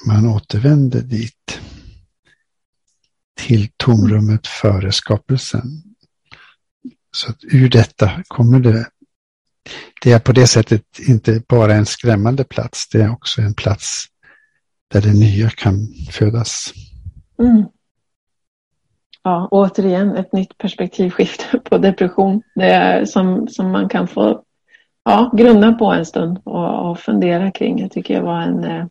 man 0.08 0.26
återvänder 0.26 1.02
dit. 1.02 1.60
Till 3.40 3.70
tomrummet 3.78 4.48
före 4.48 4.92
skapelsen. 4.92 5.87
Så 7.18 7.30
att 7.30 7.38
ur 7.52 7.70
detta 7.70 8.12
kommer 8.28 8.60
det. 8.60 8.86
Det 10.02 10.12
är 10.12 10.20
på 10.20 10.32
det 10.32 10.48
sättet 10.48 10.84
inte 11.08 11.42
bara 11.48 11.74
en 11.74 11.86
skrämmande 11.86 12.44
plats, 12.44 12.90
det 12.90 13.02
är 13.02 13.12
också 13.12 13.42
en 13.42 13.54
plats 13.54 14.06
där 14.88 15.02
det 15.02 15.14
nya 15.14 15.50
kan 15.50 15.88
födas. 16.12 16.74
Mm. 17.40 17.66
Ja, 19.24 19.48
återigen 19.52 20.16
ett 20.16 20.34
nytt 20.34 20.58
perspektivskifte 20.58 21.60
på 21.60 21.78
depression 21.78 22.42
det 22.56 22.70
är 22.70 23.06
som, 23.06 23.48
som 23.48 23.72
man 23.72 23.90
kan 23.90 24.08
få 24.08 24.44
ja, 25.06 25.32
grunna 25.38 25.74
på 25.74 25.86
en 25.86 26.06
stund 26.06 26.40
och, 26.44 26.92
och 26.92 27.00
fundera 27.00 27.52
kring. 27.52 27.80
Jag 27.80 27.92
tycker 27.92 28.14
jag 28.14 28.24
var 28.24 28.42
en 28.42 28.64
eh... 28.64 28.86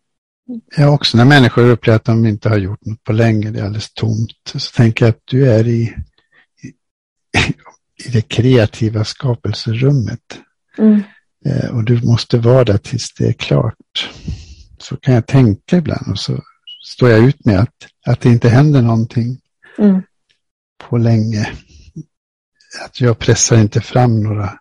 Ja, 0.77 0.91
också 0.91 1.17
när 1.17 1.25
människor 1.25 1.71
upplever 1.71 1.97
att 1.97 2.05
de 2.05 2.27
inte 2.27 2.49
har 2.49 2.57
gjort 2.57 2.85
något 2.85 3.05
på 3.05 3.13
länge, 3.13 3.51
det 3.51 3.61
är 3.61 3.65
alldeles 3.65 3.93
tomt, 3.93 4.53
så 4.55 4.77
tänker 4.77 5.05
jag 5.05 5.11
att 5.11 5.23
du 5.25 5.51
är 5.53 5.67
i, 5.67 5.83
i 6.63 7.53
i 8.05 8.09
det 8.09 8.29
kreativa 8.29 9.05
skapelserummet. 9.05 10.39
Mm. 10.79 11.03
Eh, 11.47 11.71
och 11.71 11.85
du 11.85 12.03
måste 12.03 12.39
vara 12.39 12.65
där 12.65 12.79
tills 12.79 13.15
det 13.15 13.29
är 13.29 13.33
klart. 13.33 14.11
Så 14.79 14.97
kan 14.97 15.15
jag 15.15 15.27
tänka 15.27 15.77
ibland 15.77 16.11
och 16.11 16.19
så 16.19 16.43
står 16.85 17.11
jag 17.11 17.25
ut 17.25 17.45
med 17.45 17.61
att, 17.61 17.87
att 18.07 18.21
det 18.21 18.29
inte 18.29 18.49
händer 18.49 18.83
någonting 18.83 19.41
mm. 19.79 20.03
på 20.79 20.99
länge. 20.99 21.53
Att 22.85 23.01
jag 23.01 23.19
pressar 23.19 23.59
inte 23.59 23.81
fram 23.81 24.23
några 24.23 24.59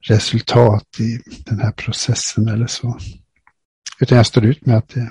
resultat 0.00 1.00
i 1.00 1.20
den 1.44 1.60
här 1.60 1.72
processen 1.72 2.48
eller 2.48 2.66
så. 2.66 2.98
Utan 4.00 4.16
jag 4.16 4.26
står 4.26 4.44
ut 4.44 4.66
med 4.66 4.76
att 4.76 4.88
det, 4.88 5.10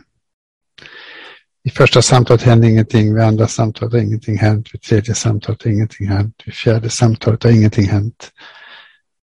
det 1.68 1.74
första 1.74 2.02
samtalet 2.02 2.42
hände 2.42 2.68
ingenting, 2.70 3.14
vid 3.14 3.24
andra 3.24 3.48
samtalet 3.48 3.94
har 3.94 4.00
ingenting 4.00 4.38
hänt, 4.38 4.74
vid 4.74 4.82
tredje 4.82 5.16
samtalet 5.16 5.64
har 5.64 5.72
ingenting 5.72 6.08
hänt, 6.08 6.42
vid 6.46 6.54
fjärde 6.54 6.90
samtalet 6.90 7.44
har 7.44 7.52
ingenting 7.52 7.88
hänt. 7.88 8.32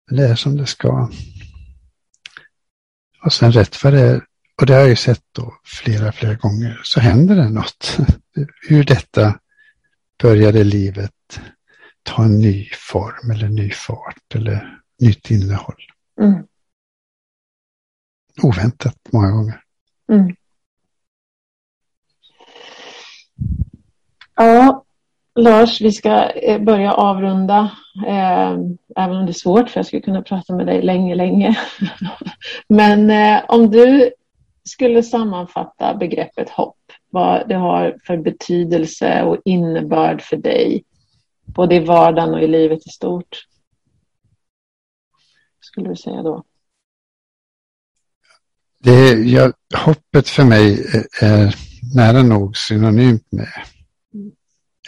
Det 0.10 0.24
är 0.24 0.36
som 0.36 0.58
det 0.58 0.66
ska. 0.66 1.10
Och 3.26 3.34
sen 3.34 3.52
rätt 3.52 3.84
vad 3.84 3.94
det 3.94 4.00
är, 4.00 4.26
och 4.62 4.66
det 4.66 4.74
har 4.74 4.80
jag 4.80 4.90
ju 4.90 4.96
sett 4.96 5.24
då 5.32 5.54
flera, 5.64 6.12
flera 6.12 6.34
gånger, 6.34 6.82
så 6.84 7.00
händer 7.00 7.36
det 7.36 7.50
något. 7.50 7.98
Ur 8.70 8.84
detta 8.84 9.40
började 10.22 10.64
livet 10.64 11.40
ta 12.04 12.24
en 12.24 12.40
ny 12.40 12.70
form 12.74 13.32
eller 13.32 13.50
ny 13.50 13.72
fart 13.72 14.36
eller 14.36 14.80
nytt 15.00 15.32
innehåll. 15.32 15.82
Mm. 16.22 16.44
Oväntat 18.42 18.98
många 19.12 19.32
gånger. 19.32 19.62
Mm. 20.12 20.36
Ja, 24.42 24.86
Lars, 25.36 25.82
vi 25.82 25.92
ska 25.92 26.30
eh, 26.30 26.62
börja 26.62 26.94
avrunda. 26.94 27.72
Eh, 28.08 28.52
även 28.96 29.18
om 29.18 29.26
det 29.26 29.32
är 29.32 29.34
svårt, 29.34 29.70
för 29.70 29.80
jag 29.80 29.86
skulle 29.86 30.02
kunna 30.02 30.22
prata 30.22 30.56
med 30.56 30.68
dig 30.68 30.82
länge, 30.82 31.16
länge. 31.16 31.58
Men 32.68 33.10
eh, 33.10 33.44
om 33.48 33.72
du 33.72 34.12
skulle 34.64 35.04
sammanfatta 35.04 35.96
begreppet 35.96 36.50
hopp, 36.50 36.78
vad 37.10 37.50
det 37.50 37.56
har 37.56 37.98
för 38.04 38.18
betydelse 38.18 39.24
och 39.24 39.38
innebörd 39.46 40.22
för 40.22 40.38
dig, 40.38 40.84
både 41.46 41.76
i 41.76 41.80
vardagen 41.80 42.34
och 42.34 42.42
i 42.42 42.48
livet 42.48 42.88
i 42.88 42.90
stort. 42.90 43.46
Skulle 45.62 45.90
du 45.90 45.96
säga 45.96 46.24
då? 46.24 46.44
Det, 48.84 49.12
ja, 49.12 49.52
hoppet 49.86 50.30
för 50.30 50.44
mig 50.44 50.86
är 51.22 51.56
nära 51.96 52.24
nog 52.24 52.58
synonymt 52.58 53.32
med 53.32 53.48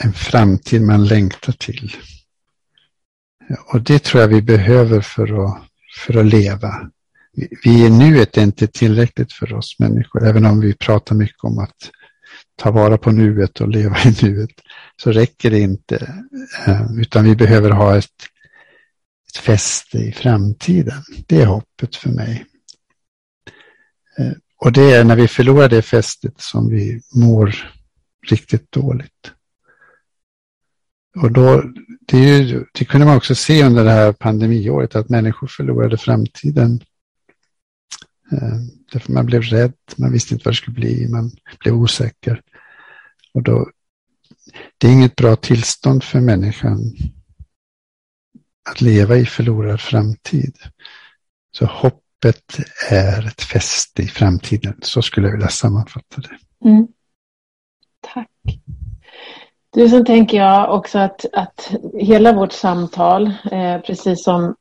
en 0.04 0.14
framtid 0.14 0.82
man 0.82 1.06
längtar 1.06 1.54
till. 1.54 1.96
Och 3.74 3.82
det 3.82 4.04
tror 4.04 4.22
jag 4.22 4.28
vi 4.28 4.42
behöver 4.42 5.02
för 5.02 5.46
att, 5.46 5.64
för 5.98 6.18
att 6.18 6.26
leva. 6.26 6.90
Vi 7.64 7.86
i 7.86 7.90
nuet 7.90 8.38
är 8.38 8.42
inte 8.42 8.68
tillräckligt 8.68 9.34
för 9.34 9.54
oss 9.54 9.80
människor, 9.80 10.28
även 10.28 10.46
om 10.46 10.60
vi 10.60 10.74
pratar 10.74 11.16
mycket 11.16 11.44
om 11.44 11.60
att 11.60 11.92
ta 12.56 12.72
vara 12.72 12.98
på 12.98 13.12
nuet 13.12 13.62
och 13.62 13.70
leva 13.70 13.98
i 14.06 14.16
nuet, 14.26 14.52
så 15.04 15.12
räcker 15.12 15.52
det 15.52 15.60
inte. 15.60 16.14
Eh, 16.68 16.92
utan 16.98 17.24
vi 17.24 17.36
behöver 17.36 17.70
ha 17.70 17.98
ett, 17.98 18.06
ett 19.30 19.38
fäste 19.38 19.98
i 19.98 20.12
framtiden. 20.12 21.04
Det 21.28 21.42
är 21.42 21.46
hoppet 21.46 21.96
för 21.96 22.10
mig. 22.10 22.46
Eh, 24.18 24.32
och 24.58 24.72
det 24.72 24.92
är 24.92 25.04
när 25.04 25.16
vi 25.16 25.28
förlorar 25.28 25.70
det 25.70 25.82
fästet 25.82 26.42
som 26.42 26.70
vi 26.70 27.02
mår 27.16 27.56
riktigt 28.28 28.72
dåligt. 28.72 29.32
Och 31.16 31.32
då, 31.32 31.64
det, 32.08 32.18
ju, 32.18 32.66
det, 32.74 32.86
kunde 32.86 33.06
man 33.06 33.18
också 33.18 33.36
se 33.36 33.64
under 33.64 33.84
det 33.84 33.92
här 33.92 34.14
pandemiåret, 34.14 34.96
att 34.96 35.10
människor 35.10 35.48
förlorade 35.48 35.98
framtiden. 35.98 36.82
Eh, 38.32 38.58
därför 38.92 39.14
man 39.14 39.26
blev 39.26 39.42
rädd, 39.42 39.74
man 39.96 40.12
visste 40.12 40.34
inte 40.34 40.46
vad 40.46 40.54
det 40.54 40.58
skulle 40.58 40.76
bli, 40.76 41.08
man 41.08 41.32
blev 41.60 41.76
osäker. 41.76 42.42
Och 43.34 43.44
då, 43.44 43.70
det 44.78 44.88
är 44.88 44.92
inget 44.92 45.16
bra 45.16 45.36
tillstånd 45.36 46.04
för 46.04 46.20
människan 46.20 46.80
att 48.70 48.82
leva 48.82 49.18
i 49.18 49.26
förlorad 49.26 49.82
framtid. 49.82 50.58
Så 51.52 51.66
hoppet 51.66 52.60
är 52.90 53.28
ett 53.28 53.42
fäste 53.42 54.02
i 54.02 54.08
framtiden. 54.08 54.76
Så 54.82 55.02
skulle 55.02 55.28
jag 55.28 55.34
vilja 55.34 55.50
sammanfatta 55.50 56.22
det. 56.22 56.68
Mm. 56.70 56.88
Tack. 58.14 58.30
Du, 59.74 59.90
sen 59.90 60.06
tänker 60.06 60.38
jag 60.38 60.74
också 60.74 61.00
att, 61.00 61.26
att 61.34 61.72
hela 61.94 62.34
vårt 62.34 62.52
samtal, 62.52 63.32
eh, 63.52 63.82
precis 63.82 64.24
som 64.24 64.56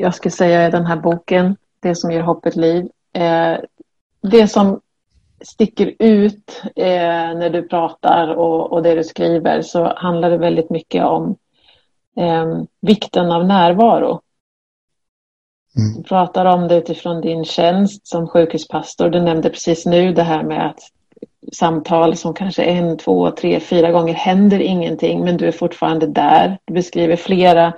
jag 0.00 0.14
ska 0.14 0.30
säga 0.30 0.66
i 0.66 0.70
den 0.70 0.86
här 0.86 0.96
boken, 0.96 1.56
Det 1.80 1.94
som 1.94 2.10
ger 2.10 2.20
hoppet 2.20 2.56
liv, 2.56 2.88
eh, 3.12 3.56
det 4.20 4.48
som 4.48 4.80
sticker 5.40 5.94
ut 5.98 6.62
eh, 6.76 7.34
när 7.38 7.50
du 7.50 7.68
pratar 7.68 8.28
och, 8.28 8.72
och 8.72 8.82
det 8.82 8.94
du 8.94 9.04
skriver 9.04 9.62
så 9.62 9.94
handlar 9.96 10.30
det 10.30 10.38
väldigt 10.38 10.70
mycket 10.70 11.04
om 11.04 11.36
eh, 12.16 12.62
vikten 12.80 13.32
av 13.32 13.46
närvaro. 13.46 14.20
Mm. 15.76 15.96
Du 15.96 16.02
pratar 16.02 16.44
om 16.44 16.68
det 16.68 16.76
utifrån 16.76 17.20
din 17.20 17.44
tjänst 17.44 18.06
som 18.06 18.28
sjukhuspastor. 18.28 19.10
Du 19.10 19.20
nämnde 19.20 19.50
precis 19.50 19.86
nu 19.86 20.12
det 20.12 20.22
här 20.22 20.42
med 20.42 20.66
att 20.66 20.80
samtal 21.52 22.16
som 22.16 22.34
kanske 22.34 22.62
en, 22.62 22.96
två, 22.96 23.30
tre, 23.30 23.60
fyra 23.60 23.90
gånger 23.90 24.14
händer 24.14 24.60
ingenting 24.60 25.24
men 25.24 25.36
du 25.36 25.46
är 25.46 25.52
fortfarande 25.52 26.06
där. 26.06 26.58
Du 26.64 26.74
beskriver 26.74 27.16
flera 27.16 27.72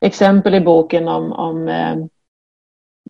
exempel 0.00 0.54
i 0.54 0.60
boken 0.60 1.08
om, 1.08 1.32
om 1.32 1.68
eh, 1.68 1.96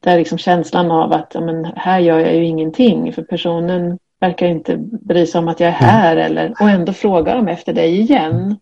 där 0.02 0.18
liksom 0.18 0.38
känslan 0.38 0.90
av 0.90 1.12
att 1.12 1.34
men, 1.34 1.64
här 1.76 1.98
gör 1.98 2.18
jag 2.18 2.34
ju 2.34 2.44
ingenting 2.44 3.12
för 3.12 3.22
personen 3.22 3.98
verkar 4.20 4.46
inte 4.46 4.76
bry 4.78 5.26
sig 5.26 5.38
om 5.38 5.48
att 5.48 5.60
jag 5.60 5.68
är 5.68 5.72
här 5.72 6.16
mm. 6.16 6.26
eller, 6.26 6.50
och 6.60 6.70
ändå 6.70 6.92
frågar 6.92 7.36
de 7.36 7.48
efter 7.48 7.72
dig 7.72 8.00
igen. 8.00 8.56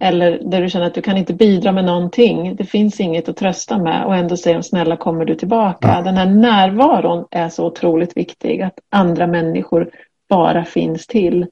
Eller 0.00 0.38
där 0.42 0.62
du 0.62 0.70
känner 0.70 0.86
att 0.86 0.94
du 0.94 1.02
kan 1.02 1.16
inte 1.16 1.34
bidra 1.34 1.72
med 1.72 1.84
någonting. 1.84 2.56
Det 2.56 2.64
finns 2.64 3.00
inget 3.00 3.28
att 3.28 3.36
trösta 3.36 3.78
med 3.78 4.04
och 4.04 4.16
ändå 4.16 4.36
säger 4.36 4.56
de 4.56 4.62
snälla 4.62 4.96
kommer 4.96 5.24
du 5.24 5.34
tillbaka. 5.34 5.88
Ja. 5.88 6.02
Den 6.02 6.16
här 6.16 6.26
närvaron 6.26 7.24
är 7.30 7.48
så 7.48 7.66
otroligt 7.66 8.16
viktig. 8.16 8.62
Att 8.62 8.78
andra 8.90 9.26
människor 9.26 9.90
bara 10.28 10.64
finns 10.64 11.06
till. 11.06 11.46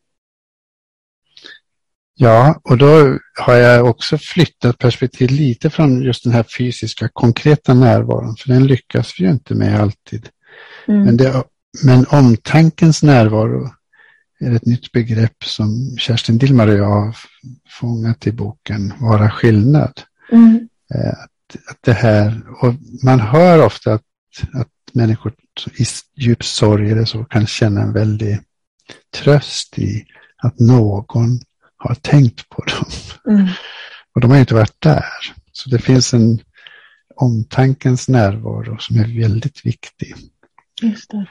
Ja, 2.16 2.61
och 2.64 2.79
då 2.79 3.18
har 3.41 3.55
jag 3.55 3.87
också 3.87 4.18
flyttat 4.18 4.79
perspektiv 4.79 5.31
lite 5.31 5.70
från 5.70 6.03
just 6.03 6.25
den 6.25 6.33
här 6.33 6.45
fysiska 6.59 7.09
konkreta 7.12 7.75
närvaron, 7.75 8.37
för 8.37 8.49
den 8.49 8.66
lyckas 8.66 9.14
vi 9.18 9.25
ju 9.25 9.31
inte 9.31 9.55
med 9.55 9.81
alltid. 9.81 10.29
Mm. 10.89 11.03
Men, 11.03 11.16
det, 11.16 11.45
men 11.85 12.07
omtankens 12.07 13.03
närvaro 13.03 13.70
är 14.41 14.53
ett 14.53 14.66
nytt 14.66 14.93
begrepp 14.93 15.45
som 15.45 15.97
Kerstin 15.99 16.39
Dillmar 16.39 16.68
och 16.68 16.75
jag 16.75 16.91
har 16.91 17.16
fångat 17.81 18.27
i 18.27 18.33
boken 18.33 18.93
Vara 19.01 19.31
skillnad. 19.31 20.01
Mm. 20.33 20.68
Eh, 20.95 21.09
att, 21.09 21.70
att 21.70 21.79
det 21.81 21.93
här, 21.93 22.43
och 22.62 22.75
man 23.03 23.20
hör 23.20 23.66
ofta 23.66 23.93
att, 23.93 24.03
att 24.53 24.68
människor 24.93 25.35
i 25.77 25.85
djup 26.16 26.45
sorg 26.45 26.91
eller 26.91 27.05
så 27.05 27.25
kan 27.25 27.47
känna 27.47 27.83
en 27.83 27.93
väldig 27.93 28.39
tröst 29.16 29.78
i 29.78 30.05
att 30.37 30.59
någon 30.59 31.41
har 31.76 31.95
tänkt 31.95 32.49
på 32.49 32.64
dem. 32.64 32.91
Mm. 33.35 33.49
Och 34.14 34.20
de 34.20 34.30
har 34.30 34.39
inte 34.39 34.55
varit 34.55 34.80
där. 34.80 35.05
Så 35.53 35.70
det 35.70 35.78
finns 35.78 36.14
en 36.14 36.41
omtankens 37.16 38.09
närvaro 38.09 38.78
som 38.78 38.97
är 38.97 39.20
väldigt 39.20 39.66
viktig. 39.66 40.14
Just 40.82 41.11
det. 41.11 41.26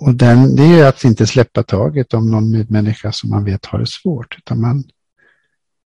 Och 0.00 0.14
den, 0.14 0.56
det 0.56 0.62
är 0.62 0.88
att 0.88 1.04
inte 1.04 1.26
släppa 1.26 1.62
taget 1.62 2.14
om 2.14 2.30
någon 2.30 2.50
medmänniska 2.50 3.12
som 3.12 3.30
man 3.30 3.44
vet 3.44 3.66
har 3.66 3.78
det 3.78 3.86
svårt, 3.86 4.38
utan 4.38 4.60
man 4.60 4.84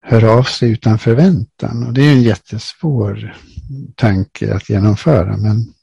hör 0.02 0.24
av 0.24 0.44
sig 0.44 0.72
utan 0.72 1.00
förväntan. 1.00 1.88
Och 1.88 1.94
det 1.94 2.02
är 2.02 2.12
en 2.12 2.22
jättesvår 2.22 3.36
tanke 3.96 4.54
att 4.54 4.70
genomföra, 4.70 5.38
men, 5.38 5.74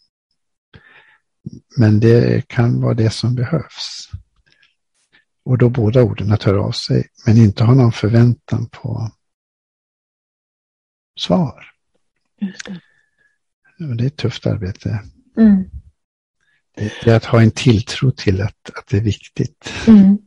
men 1.77 2.01
det 2.01 2.49
kan 2.49 2.81
vara 2.81 2.95
det 2.95 3.11
som 3.11 3.35
behövs. 3.35 4.11
Och 5.47 5.59
då 5.59 5.69
båda 5.69 6.03
orden 6.03 6.33
att 6.33 6.43
höra 6.43 6.63
av 6.63 6.71
sig, 6.71 7.05
men 7.27 7.37
inte 7.37 7.65
ha 7.65 7.75
någon 7.75 7.93
förväntan 7.93 8.69
på 8.69 9.11
svar. 11.21 11.65
Det. 13.79 13.95
det 13.95 14.05
är 14.05 14.07
ett 14.07 14.17
tufft 14.17 14.47
arbete. 14.47 15.01
Mm. 15.37 15.65
Det 16.75 17.07
är 17.07 17.17
att 17.17 17.25
ha 17.25 17.43
en 17.43 17.51
tilltro 17.51 18.11
till 18.11 18.43
att, 18.43 18.71
att 18.75 18.87
det 18.91 18.97
är 18.97 19.01
viktigt. 19.01 19.73
Mm. 19.89 20.19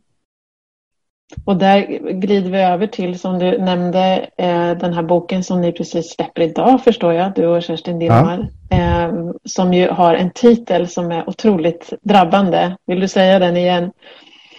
Och 1.46 1.58
där 1.58 1.82
glider 2.12 2.52
vi 2.52 2.62
över 2.62 2.88
till, 2.88 3.20
som 3.20 3.40
du 3.40 3.58
nämnde, 3.58 4.30
eh, 4.38 4.72
den 4.78 4.94
här 4.94 5.04
boken 5.04 5.44
som 5.44 5.62
ni 5.62 5.72
precis 5.72 6.10
släpper 6.16 6.42
idag, 6.42 6.84
förstår 6.84 7.14
jag, 7.14 7.36
du 7.36 7.46
och 7.46 7.64
Kerstin 7.64 8.00
Dilmar, 8.00 8.50
ja. 8.70 8.78
eh, 8.78 9.14
som 9.46 9.74
ju 9.74 9.90
har 9.90 10.16
en 10.16 10.32
titel 10.32 10.88
som 10.88 11.12
är 11.12 11.30
otroligt 11.30 11.94
drabbande. 12.02 12.78
Vill 12.86 13.00
du 13.00 13.08
säga 13.08 13.40
den 13.40 13.58
igen? 13.58 13.92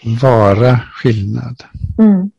Vara 0.02 0.80
skillnad. 0.92 1.64
Mm. 1.98 2.30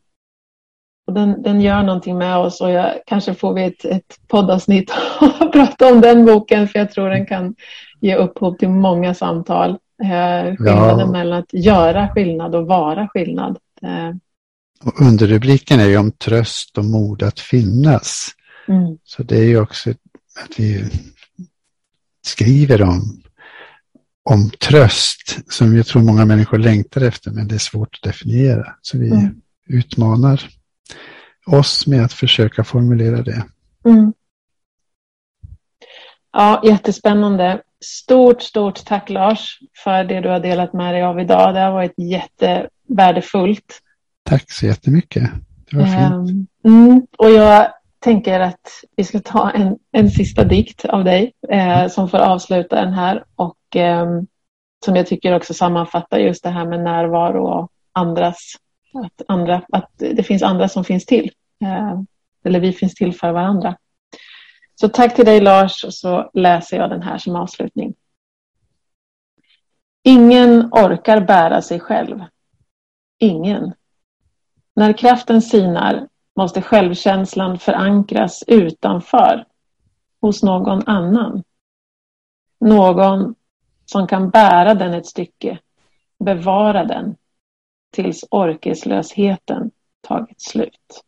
Och 1.06 1.12
den, 1.12 1.42
den 1.42 1.60
gör 1.60 1.82
någonting 1.82 2.18
med 2.18 2.36
oss 2.36 2.60
och 2.60 2.70
jag, 2.70 2.92
kanske 3.06 3.34
får 3.34 3.54
vi 3.54 3.64
ett, 3.64 3.84
ett 3.84 4.18
poddavsnitt 4.28 4.90
att 5.20 5.52
prata 5.52 5.92
om 5.92 6.00
den 6.00 6.26
boken 6.26 6.68
för 6.68 6.78
jag 6.78 6.92
tror 6.92 7.10
den 7.10 7.26
kan 7.26 7.54
ge 8.00 8.16
upphov 8.16 8.56
till 8.56 8.68
många 8.68 9.14
samtal. 9.14 9.70
Eh, 10.02 10.56
skillnaden 10.56 10.98
ja. 10.98 11.06
mellan 11.06 11.38
att 11.38 11.52
göra 11.52 12.08
skillnad 12.08 12.54
och 12.54 12.66
vara 12.66 13.08
skillnad. 13.08 13.58
Eh. 13.82 14.16
Och 14.84 15.00
underrubriken 15.00 15.80
är 15.80 15.86
ju 15.86 15.96
om 15.96 16.12
tröst 16.12 16.78
och 16.78 16.84
mod 16.84 17.22
att 17.22 17.40
finnas. 17.40 18.28
Mm. 18.68 18.98
Så 19.04 19.22
det 19.22 19.36
är 19.36 19.44
ju 19.44 19.60
också 19.60 19.90
att 19.90 20.58
vi 20.58 20.84
skriver 22.22 22.82
om 22.82 23.21
om 24.24 24.50
tröst 24.50 25.38
som 25.52 25.76
jag 25.76 25.86
tror 25.86 26.02
många 26.02 26.24
människor 26.24 26.58
längtar 26.58 27.00
efter 27.00 27.30
men 27.30 27.48
det 27.48 27.54
är 27.54 27.58
svårt 27.58 27.94
att 27.94 28.10
definiera. 28.10 28.74
Så 28.82 28.98
vi 28.98 29.10
mm. 29.10 29.34
utmanar 29.66 30.48
oss 31.46 31.86
med 31.86 32.04
att 32.04 32.12
försöka 32.12 32.64
formulera 32.64 33.22
det. 33.22 33.44
Mm. 33.84 34.12
Ja, 36.32 36.62
jättespännande. 36.64 37.62
Stort, 37.84 38.42
stort 38.42 38.84
tack 38.84 39.10
Lars 39.10 39.58
för 39.84 40.04
det 40.04 40.20
du 40.20 40.28
har 40.28 40.40
delat 40.40 40.72
med 40.72 40.94
dig 40.94 41.02
av 41.02 41.20
idag. 41.20 41.54
Det 41.54 41.60
har 41.60 41.72
varit 41.72 41.94
jättevärdefullt. 41.96 43.80
Tack 44.24 44.50
så 44.50 44.66
jättemycket. 44.66 45.30
Det 45.70 45.76
var 45.76 45.86
fint. 45.86 46.48
Um, 46.64 47.06
och 47.18 47.30
jag 47.30 47.72
tänker 48.02 48.40
att 48.40 48.84
vi 48.96 49.04
ska 49.04 49.20
ta 49.20 49.50
en, 49.50 49.78
en 49.92 50.10
sista 50.10 50.44
dikt 50.44 50.84
av 50.84 51.04
dig 51.04 51.32
eh, 51.48 51.88
som 51.88 52.08
får 52.08 52.18
avsluta 52.18 52.76
den 52.76 52.92
här 52.92 53.24
och 53.36 53.76
eh, 53.76 54.06
som 54.84 54.96
jag 54.96 55.06
tycker 55.06 55.36
också 55.36 55.54
sammanfattar 55.54 56.18
just 56.18 56.42
det 56.42 56.50
här 56.50 56.66
med 56.66 56.80
närvaro 56.80 57.46
och 57.46 57.72
andras, 57.92 58.54
att, 58.94 59.22
andra, 59.28 59.62
att 59.72 59.90
det 59.96 60.22
finns 60.22 60.42
andra 60.42 60.68
som 60.68 60.84
finns 60.84 61.06
till. 61.06 61.30
Eh, 61.64 62.00
eller 62.44 62.60
vi 62.60 62.72
finns 62.72 62.94
till 62.94 63.14
för 63.14 63.32
varandra. 63.32 63.76
Så 64.74 64.88
tack 64.88 65.16
till 65.16 65.24
dig 65.24 65.40
Lars 65.40 65.84
och 65.84 65.94
så 65.94 66.30
läser 66.34 66.76
jag 66.76 66.90
den 66.90 67.02
här 67.02 67.18
som 67.18 67.36
avslutning. 67.36 67.94
Ingen 70.02 70.68
orkar 70.72 71.20
bära 71.20 71.62
sig 71.62 71.80
själv. 71.80 72.24
Ingen. 73.18 73.72
När 74.74 74.92
kraften 74.92 75.42
sinar 75.42 76.08
måste 76.36 76.62
självkänslan 76.62 77.58
förankras 77.58 78.44
utanför, 78.46 79.44
hos 80.20 80.42
någon 80.42 80.88
annan. 80.88 81.42
Någon 82.60 83.34
som 83.86 84.06
kan 84.06 84.30
bära 84.30 84.74
den 84.74 84.94
ett 84.94 85.06
stycke, 85.06 85.58
bevara 86.24 86.84
den 86.84 87.16
tills 87.92 88.24
orkeslösheten 88.30 89.70
tagit 90.00 90.40
slut. 90.40 91.04